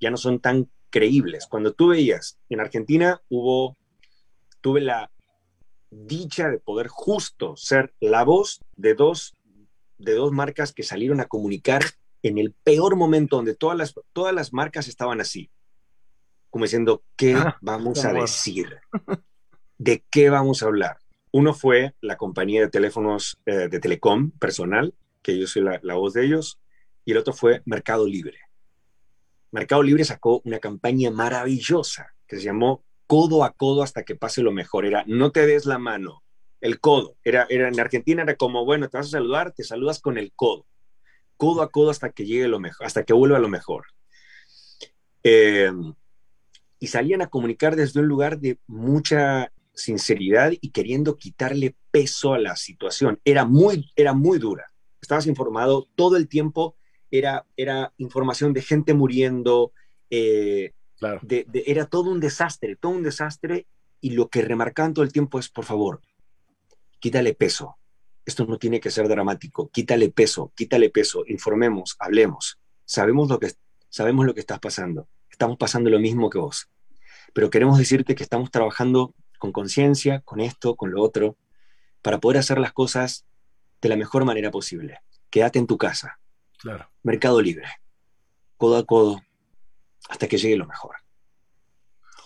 [0.00, 1.46] ya no son tan creíbles.
[1.46, 3.76] Cuando tú veías, en Argentina hubo,
[4.62, 5.10] tuve la
[5.90, 9.34] dicha de poder justo ser la voz de dos,
[9.98, 11.82] de dos marcas que salieron a comunicar
[12.24, 15.50] en el peor momento donde todas las, todas las marcas estaban así,
[16.50, 18.22] como diciendo, ¿qué Ah, vamos a amor.
[18.22, 18.78] decir?
[19.78, 20.98] ¿De qué vamos a hablar?
[21.32, 25.94] Uno fue la compañía de teléfonos eh, de Telecom personal, que yo soy la, la
[25.94, 26.58] voz de ellos,
[27.04, 28.38] y el otro fue Mercado Libre.
[29.50, 34.42] Mercado Libre sacó una campaña maravillosa que se llamó Codo a Codo hasta que pase
[34.42, 34.86] lo mejor.
[34.86, 36.22] Era no te des la mano,
[36.60, 37.16] el codo.
[37.22, 40.32] Era, era en Argentina era como, bueno, te vas a saludar, te saludas con el
[40.34, 40.66] codo.
[41.36, 43.86] Codo a codo hasta que llegue lo mejor, hasta que vuelva lo mejor.
[45.22, 45.70] Eh,
[46.78, 52.38] y salían a comunicar desde un lugar de mucha sinceridad y queriendo quitarle peso a
[52.38, 53.20] la situación.
[53.24, 54.66] Era muy, era muy dura.
[55.00, 56.76] Estabas informado todo el tiempo,
[57.10, 59.72] era, era información de gente muriendo,
[60.10, 61.20] eh, Claro.
[61.22, 63.66] de- de- era todo un desastre, todo un desastre,
[64.00, 66.00] y lo que remarcaban todo el tiempo es, por favor,
[67.00, 67.76] quítale peso.
[68.26, 69.68] Esto no tiene que ser dramático.
[69.70, 71.24] Quítale peso, quítale peso.
[71.26, 72.58] Informemos, hablemos.
[72.84, 73.52] Sabemos lo que,
[73.88, 75.08] sabemos lo que estás pasando.
[75.30, 76.68] Estamos pasando lo mismo que vos.
[77.32, 81.36] Pero queremos decirte que estamos trabajando con conciencia, con esto, con lo otro,
[82.00, 83.26] para poder hacer las cosas
[83.82, 85.00] de la mejor manera posible.
[85.30, 86.18] Quédate en tu casa.
[86.58, 86.88] Claro.
[87.02, 87.68] Mercado Libre.
[88.56, 89.20] Codo a codo.
[90.08, 90.96] Hasta que llegue lo mejor.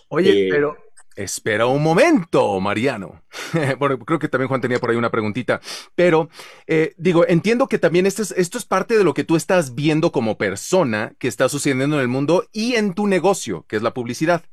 [0.09, 0.77] Oye, Eh, pero
[1.19, 3.23] espera un momento, Mariano.
[3.79, 5.61] bueno, creo que también Juan tenía por ahí una preguntita,
[5.95, 6.31] pero
[6.67, 9.75] eh, digo, entiendo que también esto es, esto es parte de lo que tú estás
[9.75, 13.83] viendo como persona que está sucediendo en el mundo y en tu negocio, que es
[13.83, 14.45] la publicidad.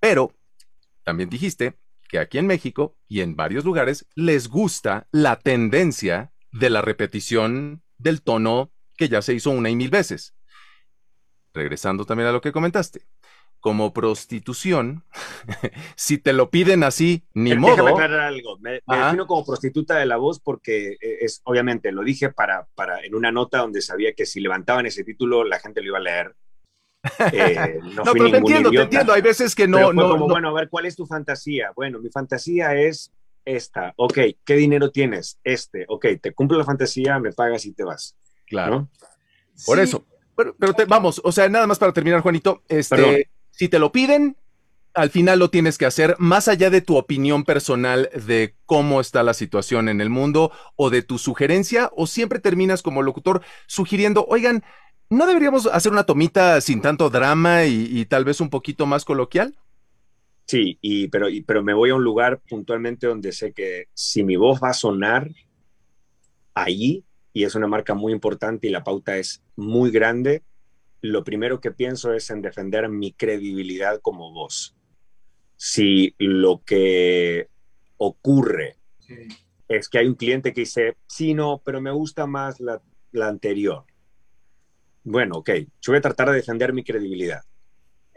[0.00, 0.34] Pero
[1.04, 1.78] también dijiste
[2.08, 7.82] que aquí en México y en varios lugares les gusta la tendencia de la repetición
[7.98, 10.34] del tono que ya se hizo una y mil veces.
[11.52, 13.06] Regresando también a lo que comentaste.
[13.60, 15.04] Como prostitución,
[15.96, 17.88] si te lo piden así, ni Déjame modo.
[17.88, 18.58] aclarar algo.
[18.58, 22.66] Me, me defino como prostituta de la voz porque eh, es, obviamente, lo dije para,
[22.74, 25.98] para, en una nota donde sabía que si levantaban ese título la gente lo iba
[25.98, 26.34] a leer.
[27.32, 29.12] Eh, no, No, pero te entiendo, te entiendo.
[29.14, 31.72] Hay veces que no, no, como, no- bueno, a ver, ¿cuál es tu fantasía?
[31.74, 33.10] Bueno, mi fantasía es
[33.44, 33.94] esta.
[33.96, 35.38] Ok, ¿qué dinero tienes?
[35.42, 35.86] Este.
[35.88, 38.16] Ok, te cumplo la fantasía, me pagas y te vas.
[38.46, 38.80] Claro.
[38.80, 38.90] ¿no?
[39.64, 40.04] Por Sí, eso.
[40.36, 42.62] Pero, pero te- vamos, o sea, nada más para terminar, Juanito.
[42.68, 43.16] Este, Perdón.
[43.60, 44.38] Si te lo piden,
[44.94, 49.22] al final lo tienes que hacer, más allá de tu opinión personal de cómo está
[49.22, 54.24] la situación en el mundo o de tu sugerencia, o siempre terminas como locutor sugiriendo,
[54.30, 54.64] oigan,
[55.10, 59.54] ¿no deberíamos hacer una tomita sin tanto drama y, tal vez un poquito más coloquial?
[60.46, 64.24] Sí, y, pero, y- pero me voy a un lugar puntualmente donde sé que si
[64.24, 65.28] mi voz va a sonar
[66.54, 67.04] ahí,
[67.34, 70.44] y es una marca muy importante y la pauta es muy grande,
[71.02, 74.76] lo primero que pienso es en defender mi credibilidad como voz.
[75.56, 77.48] Si lo que
[77.96, 79.28] ocurre sí.
[79.68, 82.80] es que hay un cliente que dice, sí, no, pero me gusta más la,
[83.12, 83.84] la anterior.
[85.04, 87.42] Bueno, ok, yo voy a tratar de defender mi credibilidad.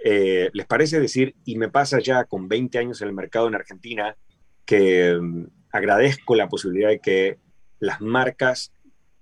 [0.03, 3.55] Eh, ¿Les parece decir, y me pasa ya con 20 años en el mercado en
[3.55, 4.17] Argentina,
[4.65, 7.39] que mm, agradezco la posibilidad de que
[7.79, 8.73] las marcas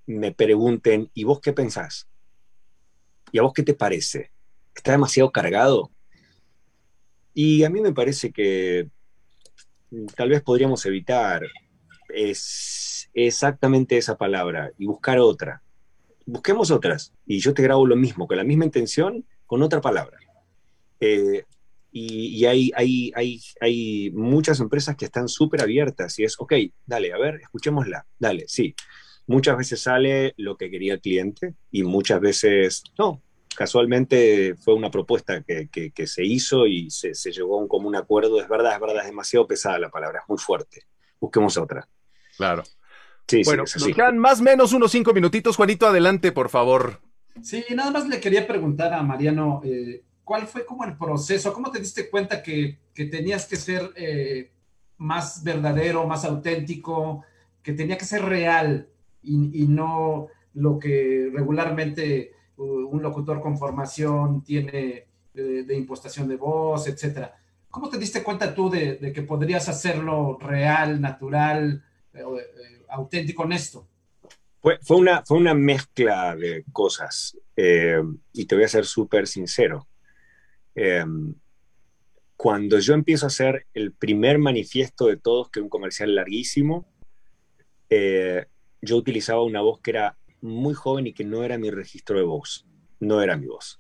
[0.07, 2.07] me pregunten, ¿y vos qué pensás?
[3.31, 4.31] ¿Y a vos qué te parece?
[4.75, 5.91] ¿Está demasiado cargado?
[7.33, 8.89] Y a mí me parece que
[9.89, 11.43] mm, tal vez podríamos evitar
[13.13, 15.61] exactamente esa palabra y buscar otra.
[16.25, 20.17] Busquemos otras y yo te grabo lo mismo, con la misma intención, con otra palabra.
[20.99, 21.45] Eh,
[21.91, 26.53] y y hay, hay, hay, hay muchas empresas que están súper abiertas y es, ok,
[26.85, 28.73] dale, a ver, escuchémosla, dale, sí.
[29.31, 33.21] Muchas veces sale lo que quería el cliente y muchas veces no.
[33.55, 37.67] Casualmente fue una propuesta que, que- que se hizo y se, se llegó a un
[37.69, 38.41] común acuerdo.
[38.41, 40.83] Es verdad, es verdad, es demasiado pesada la palabra, es muy fuerte.
[41.19, 41.87] Busquemos otra.
[42.35, 42.63] Claro.
[43.27, 45.55] Sí, bueno, sí, nos quedan más o menos unos cinco minutitos.
[45.55, 46.99] Juanito, adelante, por favor.
[47.41, 51.53] Sí, nada más le quería preguntar a Mariano, eh, ¿cuál fue como el proceso?
[51.53, 54.51] ¿Cómo te diste cuenta que, que tenías que ser eh,
[54.97, 57.23] más verdadero, más auténtico,
[57.63, 58.89] que tenía que ser real
[59.23, 66.35] y, y no lo que regularmente un locutor con formación tiene eh, de impostación de
[66.35, 67.35] voz, etcétera?
[67.69, 73.43] ¿Cómo te diste cuenta tú de, de que podrías hacerlo real, natural, eh, eh, auténtico,
[73.43, 73.87] honesto?
[74.59, 78.01] Fue, fue una, fue una mezcla de cosas eh,
[78.33, 79.87] y te voy a ser súper sincero.
[80.75, 81.03] Eh,
[82.35, 86.85] cuando yo empiezo a hacer el primer manifiesto de todos, que es un comercial larguísimo,
[87.89, 88.45] eh,
[88.81, 92.23] yo utilizaba una voz que era muy joven y que no era mi registro de
[92.23, 92.65] voz,
[92.99, 93.79] no era mi voz.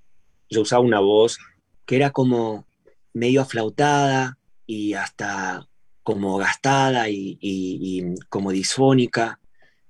[0.49, 1.37] Yo usaba una voz
[1.85, 2.67] que era como
[3.13, 5.67] medio aflautada y hasta
[6.03, 9.39] como gastada y, como disfónica.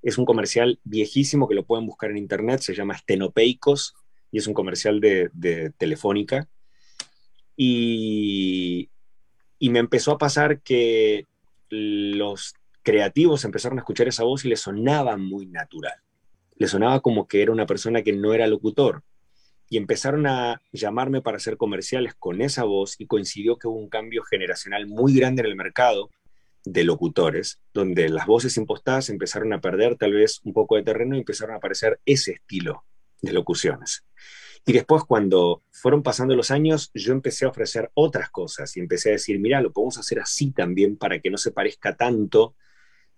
[0.01, 3.95] Es un comercial viejísimo que lo pueden buscar en internet, se llama Estenopeicos
[4.31, 6.47] y es un comercial de, de Telefónica.
[7.55, 8.89] Y,
[9.59, 11.27] y me empezó a pasar que
[11.69, 15.95] los creativos empezaron a escuchar esa voz y le sonaba muy natural.
[16.55, 19.03] Le sonaba como que era una persona que no era locutor.
[19.69, 23.89] Y empezaron a llamarme para hacer comerciales con esa voz y coincidió que hubo un
[23.89, 26.09] cambio generacional muy grande en el mercado
[26.65, 31.15] de locutores, donde las voces impostadas empezaron a perder tal vez un poco de terreno
[31.15, 32.83] y empezaron a aparecer ese estilo
[33.21, 34.03] de locuciones.
[34.65, 39.09] Y después cuando fueron pasando los años, yo empecé a ofrecer otras cosas y empecé
[39.09, 42.55] a decir, mira, lo podemos hacer así también para que no se parezca tanto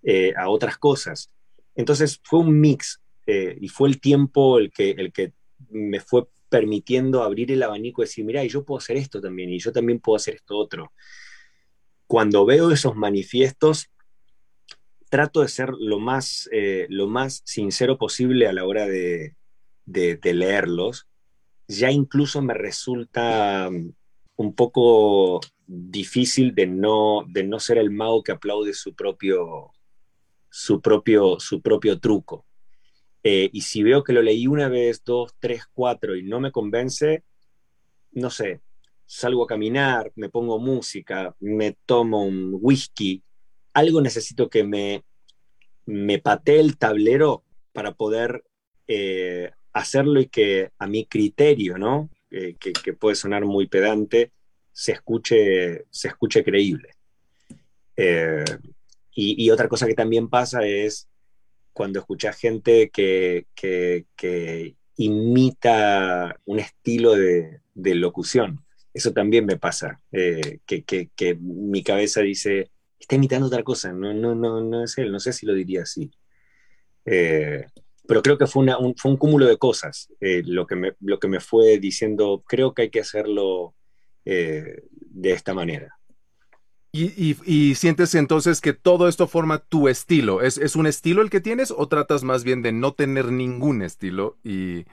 [0.04, 1.32] eh, a otras cosas.
[1.76, 5.34] Entonces fue un mix eh, y fue el tiempo el que, el que
[5.70, 9.60] me fue permitiendo abrir el abanico y decir, mira, yo puedo hacer esto también y
[9.60, 10.93] yo también puedo hacer esto otro.
[12.06, 13.89] Cuando veo esos manifiestos,
[15.10, 19.36] trato de ser lo más, eh, lo más sincero posible a la hora de,
[19.86, 21.08] de, de leerlos.
[21.68, 23.93] Ya incluso me resulta um,
[24.36, 29.72] un poco difícil de no, de no ser el mago que aplaude su propio,
[30.56, 32.45] su propio, su propio truco.
[33.24, 36.51] Eh, y si veo que lo leí una vez, dos, tres, cuatro y no me
[36.51, 37.24] convence,
[38.12, 38.62] no sé,
[39.08, 43.24] salgo a caminar, me pongo música, me tomo un whisky,
[43.74, 45.04] algo necesito que me,
[45.88, 48.43] me patee el tablero para poder
[48.88, 52.12] eh, hacerlo y que a mi criterio, ¿no?
[52.30, 54.32] Eh, que, que, puede sonar muy pedante,
[54.72, 56.91] se escuche, se escuche creíble.
[59.16, 61.07] Y, otra cosa que también pasa es
[61.72, 63.45] cuando escuchas gente que,
[64.95, 68.64] imita un estilo de, locución.
[68.93, 74.14] Eso también me pasa, eh, que, que, mi cabeza dice, está imitando otra cosa, no,
[74.14, 76.11] no, no, no es él, no sé si lo diría así.
[77.05, 77.66] Eh,
[78.07, 81.20] pero creo que fue, un, fue un cúmulo de cosas eh, lo, que me, lo
[81.20, 83.76] que me fue diciendo, creo que hay que hacerlo
[84.26, 85.97] de esta manera.
[86.95, 90.43] ¿Y, y, sientes entonces que todo esto forma tu estilo?
[90.43, 93.81] ¿Es, ¿Es, un estilo el que tienes o tratas más bien de no tener ningún
[93.81, 94.85] estilo y,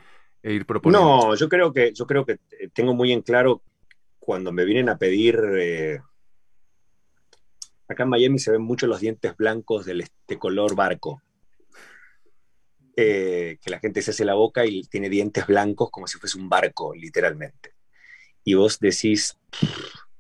[0.43, 1.07] e ir proponiendo?
[1.07, 2.39] No, yo creo que, yo creo que
[2.73, 3.63] tengo muy en claro
[4.19, 5.39] cuando me vienen a pedir...
[5.59, 6.01] Eh,
[7.87, 11.21] acá en Miami se ven mucho los dientes blancos de, de color barco.
[12.97, 16.39] Eh, que la gente se hace la boca y tiene dientes blancos como si fuese
[16.39, 17.75] un barco, literalmente.
[18.43, 19.39] Y vos decís,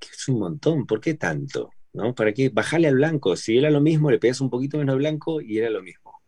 [0.01, 1.70] que es un montón, ¿por qué tanto?
[1.92, 2.14] ¿No?
[2.14, 2.48] ¿Para qué?
[2.48, 3.36] Bajale al blanco.
[3.36, 6.20] Si era lo mismo, le pegas un poquito menos blanco y era lo mismo.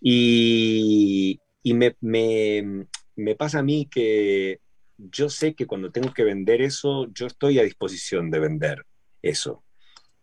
[0.00, 4.60] Y, y me, me, me pasa a mí que
[4.98, 8.86] yo sé que cuando tengo que vender eso, yo estoy a disposición de vender
[9.22, 9.64] eso.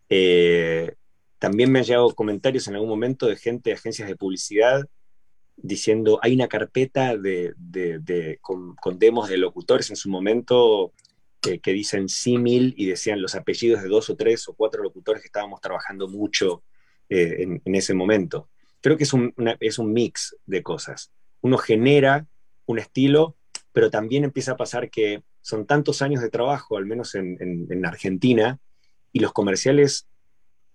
[0.10, 0.94] Eh,
[1.40, 4.88] también me han llegado comentarios en algún momento de gente de agencias de publicidad
[5.56, 10.94] diciendo, hay una carpeta de, de, de con, con, demos de locutores en su momento
[11.44, 15.28] que, dicen símil y decían los apellidos de dos o tres o cuatro locutores que
[15.28, 16.64] estábamos trabajando mucho
[17.10, 18.50] eh, en, ese momento.
[18.82, 21.12] Creo que es un, es un mix de cosas.
[21.42, 22.28] Uno genera
[22.66, 23.36] un estilo,
[23.74, 27.68] pero también empieza a pasar que son tantos años de trabajo, al menos en, en,
[27.70, 28.60] en Argentina,
[29.12, 30.08] y los comerciales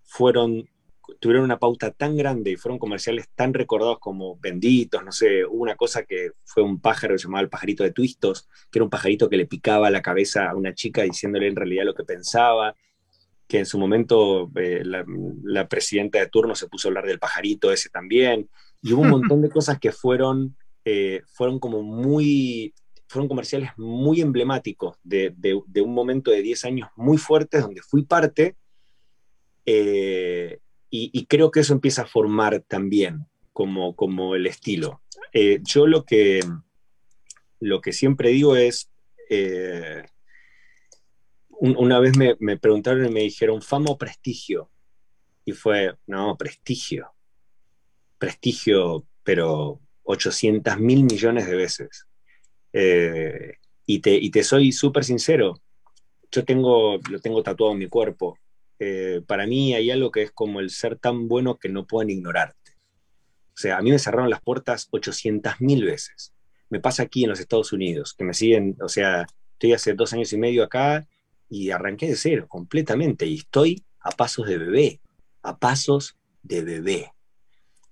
[0.04, 0.68] fueron
[1.20, 5.62] tuvieron una pauta tan grande y fueron comerciales tan recordados como benditos, no sé, hubo
[5.62, 8.84] una cosa que fue un pájaro que se llamaba el pajarito de Twistos, que era
[8.84, 12.04] un pajarito que le picaba la cabeza a una chica diciéndole en realidad lo que
[12.04, 12.74] pensaba,
[13.46, 15.04] que en su momento eh, la,
[15.42, 18.48] la, presidenta de turno se puso a hablar del pajarito ese también,
[18.82, 22.74] y hubo un montón de cosas que fueron, eh, fueron como muy,
[23.06, 27.80] fueron comerciales muy emblemáticos de, de, de un momento de 10 años muy fuertes donde
[27.80, 28.56] fui parte.
[29.64, 30.60] Eh,
[30.90, 35.02] y, creo que eso empieza a formar también como, como el estilo.
[35.32, 36.40] Eh, yo lo que,
[37.60, 38.90] lo que siempre digo es,
[39.28, 40.04] eh,
[41.50, 44.70] un, una vez me, me, preguntaron y me dijeron, fama o prestigio.
[45.44, 47.12] Y fue, no, prestigio.
[48.18, 52.06] Prestigio, pero 800 mil millones de veces.
[52.72, 53.54] Eh,
[53.86, 55.60] y, te, y te soy súper sincero,
[56.30, 58.38] yo tengo, lo tengo tatuado en mi cuerpo,
[58.78, 62.10] eh, para mí hay algo que es como el ser tan bueno que no pueden
[62.10, 62.72] ignorarte.
[63.48, 66.32] O sea, a mí me cerraron las puertas 800 mil veces.
[66.70, 70.12] Me pasa aquí en los Estados Unidos, que me siguen, o sea, estoy hace dos
[70.12, 71.08] años y medio acá
[71.48, 75.00] y arranqué de cero completamente y estoy a pasos de bebé,
[75.42, 77.12] a pasos de bebé.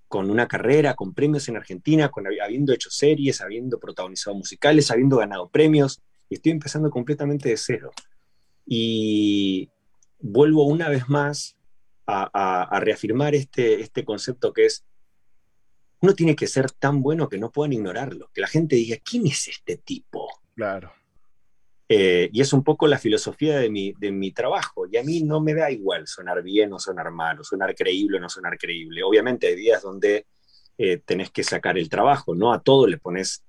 [0.07, 5.17] Con una carrera, con premios en Argentina, con, habiendo hecho series, habiendo protagonizado musicales, habiendo
[5.17, 7.91] ganado premios, y estoy empezando completamente de cero.
[8.65, 9.69] Y,
[10.19, 11.57] vuelvo una vez más
[12.05, 14.85] a, a, a, reafirmar este, este concepto que es,
[16.01, 19.27] uno tiene que ser tan bueno que no puedan ignorarlo, que la gente diga, ¿quién
[19.27, 20.27] es este tipo?
[20.55, 20.91] Claro.
[21.89, 25.23] Eh, y es un poco la filosofía de mi, de mi trabajo, y a mí
[25.23, 28.57] no me da igual sonar bien o sonar mal, o sonar creíble o no sonar
[28.57, 29.03] creíble.
[29.03, 30.25] Obviamente hay días donde
[30.77, 33.43] eh, tenés que sacar el trabajo, no a todo le pones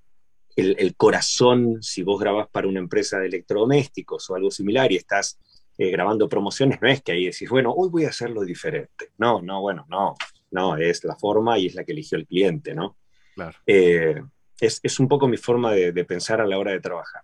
[0.56, 4.96] el, el corazón si vos grabás para una empresa de electrodomésticos o algo similar y
[4.96, 5.38] estás
[5.80, 9.12] eh, grabando promociones, no es que ahí decís, bueno, hoy voy a hacerlo diferente.
[9.16, 10.16] No, no, bueno, no,
[10.50, 12.96] no, es la forma y es la que eligió el cliente, ¿no?
[13.36, 13.56] Claro.
[13.64, 14.20] Eh,
[14.60, 17.22] es, es, un poco mi forma de, de, pensar a la hora de trabajar.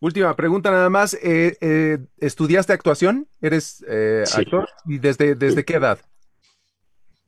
[0.00, 3.28] Última pregunta nada más, eh, ¿estudiaste actuación?
[3.40, 3.84] ¿Eres
[4.24, 4.40] sí.
[4.40, 4.68] actor?
[4.84, 6.00] ¿Y desde, desde qué edad?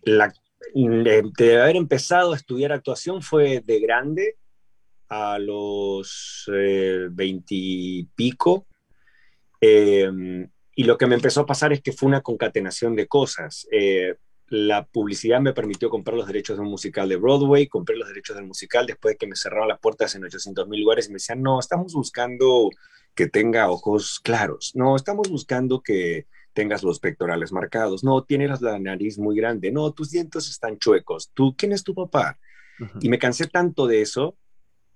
[0.02, 0.32] La,
[0.74, 4.36] de haber empezado a estudiar actuación fue de grande,
[5.08, 6.50] a los
[7.12, 8.66] veintipico,
[9.60, 10.10] eh,
[10.74, 13.66] y lo que me empezó a pasar es que fue una concatenación de cosas.
[13.72, 14.14] Eh,
[14.46, 18.36] la publicidad me permitió comprar los derechos de un musical de Broadway, compré los derechos
[18.36, 21.14] del musical después de que me cerraron las puertas en 800 mil lugares y me
[21.14, 22.70] decían, no, estamos buscando
[23.14, 28.78] que tenga ojos claros, no, estamos buscando que tengas los pectorales marcados, no, tienes la
[28.78, 32.38] nariz muy grande, no, tus dientes están chuecos, ¿tú quién es tu papá?
[32.78, 32.98] Uh -huh.
[33.02, 34.36] Y me cansé tanto de eso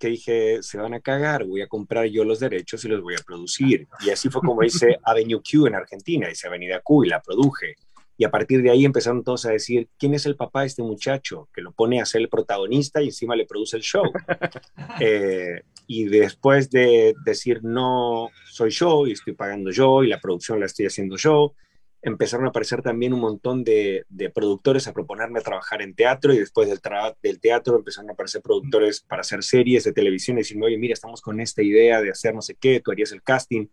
[0.03, 3.15] que dije, se van a cagar, voy a comprar yo los derechos y los voy
[3.15, 3.87] a producir.
[4.05, 7.77] Y así fue como hice Avenue Q en Argentina, hice Avenida Q y la produje.
[8.19, 10.83] Y a partir de ahí empezaron todos a decir, ¿quién es el papá de este
[10.83, 11.49] muchacho?
[11.55, 14.03] Que lo pone a ser el protagonista y encima le produce el show.
[15.01, 20.59] eh, y después de decir, no, soy yo y estoy pagando yo y la producción
[20.59, 21.55] la estoy haciendo yo,
[22.03, 26.69] empezaron a aparecer también un montón de, productores a proponerme trabajar en teatro y después
[26.69, 26.81] del,
[27.23, 30.95] del, teatro empezaron a aparecer productores para hacer series de televisión y decirme, oye, mira,
[30.95, 33.69] estamos con esta idea de hacer no sé qué, tú harías el casting.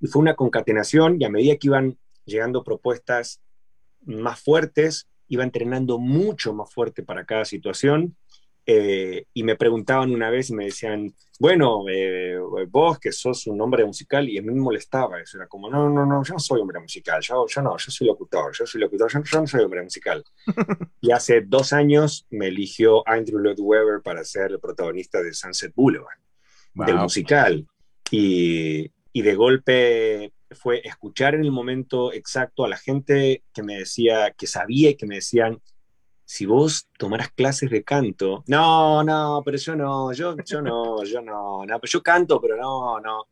[0.00, 3.42] Y fue una concatenación y a medida que iban llegando propuestas
[4.04, 8.16] más fuertes, iba entrenando mucho más fuerte para cada situación
[8.66, 12.36] eh, y me preguntaban una vez y me decían, bueno, eh,
[12.68, 15.88] vos que sos un hombre musical, y a mí me molestaba eso, era como, no,
[15.88, 18.80] no, no, yo no soy hombre musical, yo, yo no, yo soy locutor, yo soy
[18.80, 20.24] locutor, yo, yo no soy hombre musical.
[21.00, 25.72] y hace dos años me eligió Andrew Lloyd Webber para ser el protagonista de Sunset
[25.74, 26.18] Boulevard,
[26.74, 27.66] del musical.
[28.10, 33.78] Y, y de golpe fue escuchar en el momento exacto a la gente que me
[33.78, 35.60] decía, que sabía y que me decían,
[36.26, 41.22] si vos tomaras clases de canto, no, no, pero yo no, yo, yo no, yo
[41.22, 43.26] no, no, yo canto, pero no, no.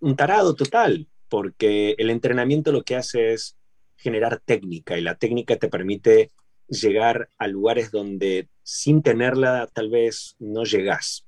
[0.00, 3.56] Un tarado total, porque el entrenamiento lo que hace es
[3.96, 6.32] generar técnica y la técnica te permite
[6.68, 11.24] llegar a lugares donde sin tenerla tal vez no llegás.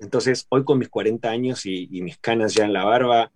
[0.00, 3.30] Entonces, hoy con mis 40 años y, mis canas ya en la barba,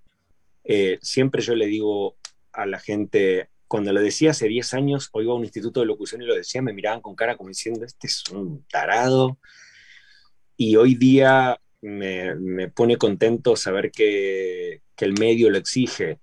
[0.64, 2.16] eh, siempre yo le digo
[2.52, 5.86] a la gente, cuando lo decía hace 10 años, o iba a un instituto de
[5.86, 9.38] locución y lo decía, me miraban con cara como diciendo, este es un tarado.
[10.56, 16.18] Y hoy día me, pone contento saber que, el medio lo exige.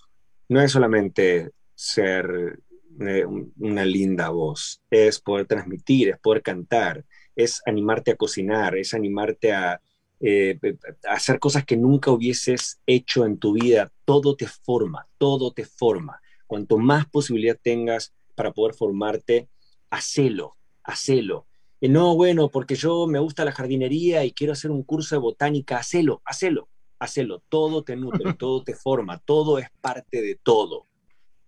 [0.50, 2.60] No es solamente ser
[3.00, 3.26] eh,
[3.60, 9.54] una linda voz, es poder transmitir, es poder cantar, es animarte a cocinar, es animarte
[9.54, 9.82] a,
[10.20, 10.60] eh,
[11.08, 13.90] a hacer cosas que nunca hubieses hecho en tu vida.
[14.04, 19.50] Todo te forma, todo te forma Cuanto más posibilidad tengas para poder formarte,
[19.90, 21.46] hacelo, hacelo.
[21.80, 25.20] Y no, bueno, porque yo me gusta la jardinería y quiero hacer un curso de
[25.20, 26.70] botánica, hacelo, hacelo,
[27.00, 27.44] hacelo.
[27.50, 30.88] Todo te nutre, todo te forma, todo es parte de todo.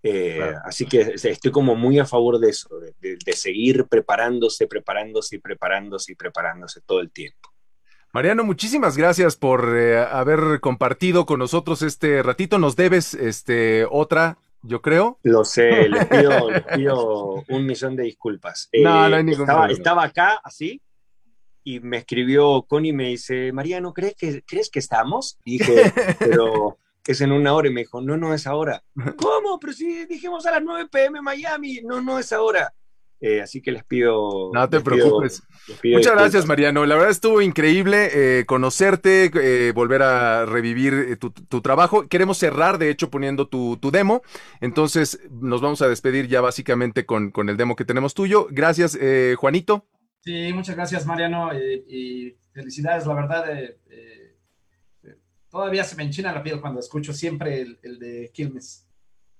[0.02, 5.40] Eh, así que estoy como muy a favor de eso, de, seguir preparándose, preparándose y
[5.40, 7.50] preparándose y preparándose todo el tiempo.
[8.14, 12.58] Mariano, muchísimas gracias por eh, haber compartido con nosotros este ratito.
[12.58, 15.20] Nos debes este, otra yo creo.
[15.24, 18.70] Lo sé, les pido, un millón de disculpas.
[18.74, 19.78] no, no hay eh, ningún estaba, problema.
[19.78, 20.82] estaba acá, así,
[21.64, 25.38] y me escribió Connie y me dice, Mariano, ¿crees que, ¿crees que estamos?
[25.46, 27.68] Y dije, pero es en una hora.
[27.68, 28.84] Y me dijo, no, no es ahora.
[29.18, 29.60] ¿Cómo?
[29.60, 31.82] Pero si dijimos a las 9 pm Miami.
[31.84, 32.74] No, no es ahora.
[33.22, 34.52] Eh, así que les pido.
[34.54, 35.44] No te preocupes.
[35.84, 36.86] Muchas gracias, Mariano.
[36.86, 42.08] La verdad estuvo increíble eh, conocerte, eh, volver a revivir tu, trabajo.
[42.08, 44.22] Queremos cerrar, de hecho, poniendo tu, demo.
[44.62, 48.48] Entonces, nos vamos a despedir ya básicamente con, con el demo que tenemos tuyo.
[48.52, 48.98] Gracias,
[49.38, 49.86] Juanito.
[50.22, 51.52] Sí, muchas gracias, Mariano.
[51.54, 53.46] y felicidades, la verdad.
[55.50, 58.89] todavía se me enchina la piel cuando escucho siempre el, el de Quilmes.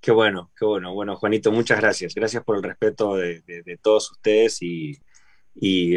[0.00, 0.94] Qué bueno, qué bueno.
[0.94, 2.14] Bueno, Juanito, muchas gracias.
[2.14, 4.98] Gracias por el respeto de, todos ustedes y,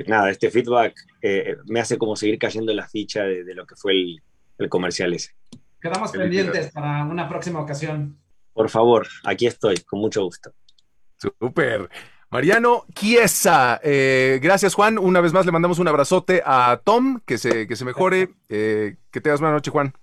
[0.08, 3.76] nada, este feedback eh, me hace como seguir cayendo en la ficha de, lo que
[3.76, 5.32] fue el, comercial ese.
[5.82, 8.18] Quedamos pendientes para una próxima ocasión.
[8.54, 10.54] Por favor, aquí estoy, con mucho gusto.
[11.18, 11.90] Súper.
[12.30, 14.98] Mariano Chiesa, eh, gracias Juan.
[14.98, 18.30] Una vez más le mandamos un abrazote a Tom, que se, que se mejore.
[18.56, 19.94] Eh, que tengas buena noche, Juan.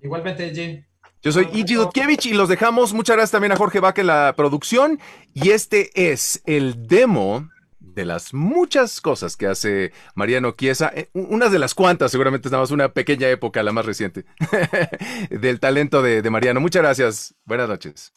[0.00, 0.85] Igualmente, Jim.
[1.26, 2.92] Yo soy Iji Dudkevich y los dejamos.
[2.92, 5.00] Muchas gracias también a Jorge Vaca en la producción.
[5.34, 7.48] Y este es el demo
[7.80, 12.70] de las muchas cosas que hace Mariano Chiesa, eh, unas de las cuantas, seguramente estamos
[12.70, 14.24] una pequeña época, la más reciente,
[15.30, 16.60] del talento de, Mariano.
[16.60, 17.34] Muchas gracias.
[17.44, 18.12] Buenas noches.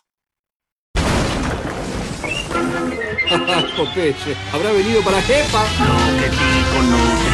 [4.53, 5.63] habrá venido para jefa.
[5.79, 7.28] No,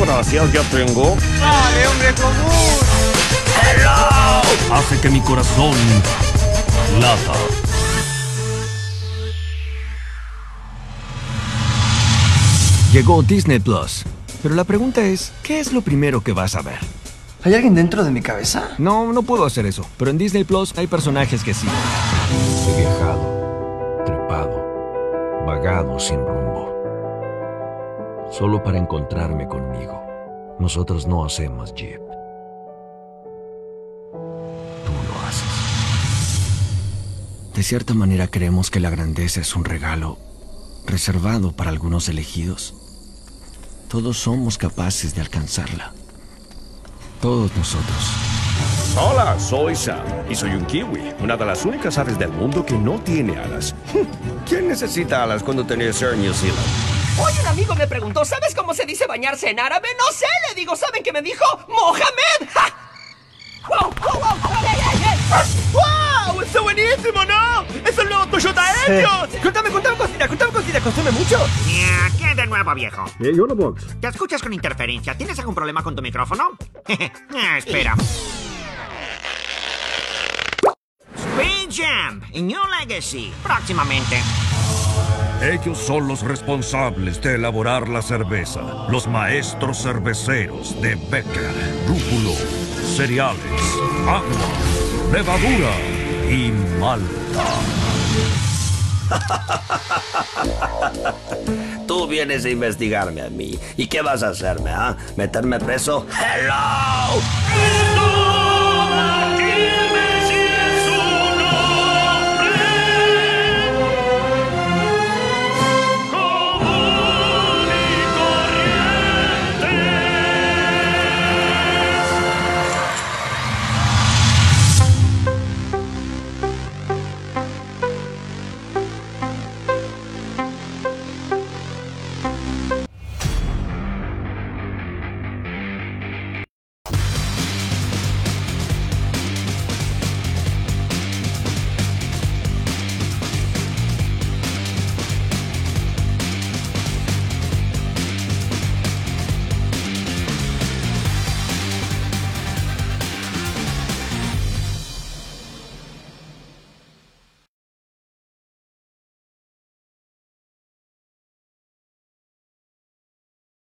[0.00, 1.16] gracias, ya tengo.
[1.40, 2.76] ¡Dale, hombre común!
[3.62, 4.74] ¡Hello!
[4.74, 5.74] Hace que mi corazón
[7.00, 7.32] lata.
[12.92, 14.04] Llegó Disney Plus.
[14.42, 16.78] Pero la pregunta es, ¿qué es lo primero que vas a ver?
[17.44, 18.70] ¿Hay alguien dentro de mi cabeza?
[18.78, 19.86] No, no puedo hacer eso.
[19.98, 21.66] Pero en Disney Plus hay personajes que sí.
[22.68, 26.55] He viajado, trepado, vagado sin rumbo
[28.36, 30.02] solo para encontrarme conmigo.
[30.58, 32.00] Nosotros no hacemos Jeep.
[34.12, 35.48] Tú lo haces.
[37.54, 40.18] De cierta manera creemos que la grandeza es un regalo
[40.86, 42.74] reservado para algunos elegidos.
[43.88, 45.94] Todos somos capaces de alcanzarla.
[47.22, 48.12] Todos nosotros.
[49.00, 52.76] Hola, soy Sam y soy un kiwi, una de las únicas aves del mundo que
[52.78, 53.74] no tiene alas.
[54.48, 56.95] ¿Quién necesita alas cuando tenés Air New Zealand?
[57.18, 59.88] Hoy un amigo me preguntó, ¿sabes cómo se dice bañarse en árabe?
[59.98, 61.44] No sé, le digo, ¿saben qué me dijo?
[61.68, 62.52] ¡Mohamed!
[62.52, 62.74] ¡Ja!
[63.68, 64.52] ¡Wow, wow, wow!
[64.62, 65.16] ¡Ey, ey, ey!
[66.76, 67.62] buenísimo, ¿no?
[67.84, 69.42] ¡Es el nuevo Toyota Etios!
[69.42, 71.46] Contame, contame cosita, contame cosita, ¿consume mucho?
[72.18, 73.04] ¿Qué de nuevo, viejo?
[73.18, 73.98] You're the box.
[74.00, 75.16] ¿Te escuchas con interferencia?
[75.16, 76.58] ¿Tienes algún problema con tu micrófono?
[77.34, 77.94] Ah, espera.
[81.16, 84.20] Speed Jam y New Legacy, próximamente.
[85.42, 91.52] Ellos son los responsables de elaborar la cerveza, los maestros cerveceros de Becker,
[91.86, 92.32] lúpulo,
[92.96, 93.62] cereales,
[94.06, 94.22] agua,
[95.12, 95.74] levadura
[96.30, 97.44] y malta.
[101.86, 103.58] Tú vienes a investigarme a mí.
[103.76, 104.96] ¿Y qué vas a hacerme, ah?
[105.16, 106.06] ¿Meterme preso?
[106.10, 107.20] ¡Hello!